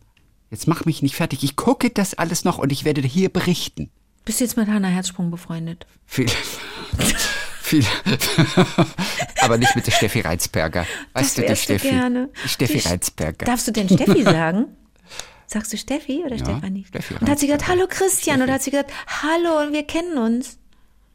[0.52, 1.44] Jetzt mach mich nicht fertig.
[1.44, 3.90] Ich gucke das alles noch und ich werde hier berichten.
[4.26, 5.88] Bist du jetzt mit Hannah Herzsprung befreundet?
[6.06, 6.28] Viel.
[7.62, 7.86] viel.
[9.42, 10.86] Aber nicht mit der Steffi Reizberger.
[11.14, 11.90] Weißt du, die Steffi.
[11.90, 12.30] gerne.
[12.46, 13.46] Steffi Die- Reizberger.
[13.46, 14.66] Darfst du denn Steffi sagen?
[15.50, 16.84] Sagst du Steffi oder Stefanie?
[16.86, 18.44] Steffi und hat sie gesagt, hallo Christian, Steffi.
[18.44, 18.92] oder hat sie gesagt,
[19.24, 20.58] hallo und wir kennen uns?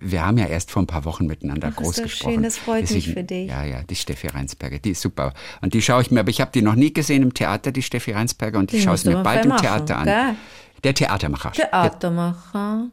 [0.00, 2.32] Wir haben ja erst vor ein paar Wochen miteinander Ach, ist groß das gesprochen.
[2.34, 3.48] schön, das freut mich für dich.
[3.50, 5.32] Ja, ja, die Steffi Reinsberger, die ist super.
[5.60, 7.82] Und die schaue ich mir, aber ich habe die noch nie gesehen im Theater, die
[7.82, 10.04] Steffi Reinsberger, und ich Die schaue es mir bald im Theater an.
[10.06, 10.34] gell?
[10.82, 11.52] Der Theatermacher.
[11.52, 12.86] Theatermacher.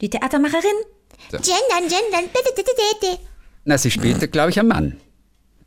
[0.00, 0.70] Die Theatermacherin?
[1.30, 1.36] So.
[1.38, 2.30] Gendern, gendern.
[2.32, 2.70] Bitte, bitte,
[3.00, 3.18] bitte.
[3.64, 4.96] Na, sie spielt, glaube ich, ein Mann.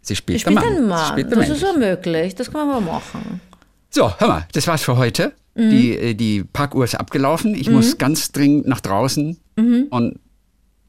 [0.01, 0.57] Sie spielt, Ich Mann.
[0.63, 1.11] einen Sie Mann.
[1.11, 2.33] spielt Das einen ist ja möglich.
[2.35, 3.41] Das können wir machen.
[3.89, 5.33] So, hör mal, das war's für heute.
[5.55, 5.69] Mhm.
[5.69, 7.55] Die, äh, die Parkuhr ist abgelaufen.
[7.55, 9.87] Ich muss ganz dringend nach draußen Mhm.
[9.89, 10.19] und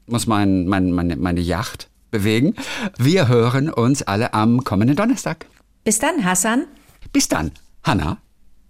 [0.07, 2.55] muss mein, mein, meine, meine Yacht bewegen.
[2.97, 5.45] Wir hören uns alle am kommenden Donnerstag.
[5.83, 6.65] Bis dann, Hassan.
[7.13, 7.51] Bis dann,
[7.83, 8.17] Hanna.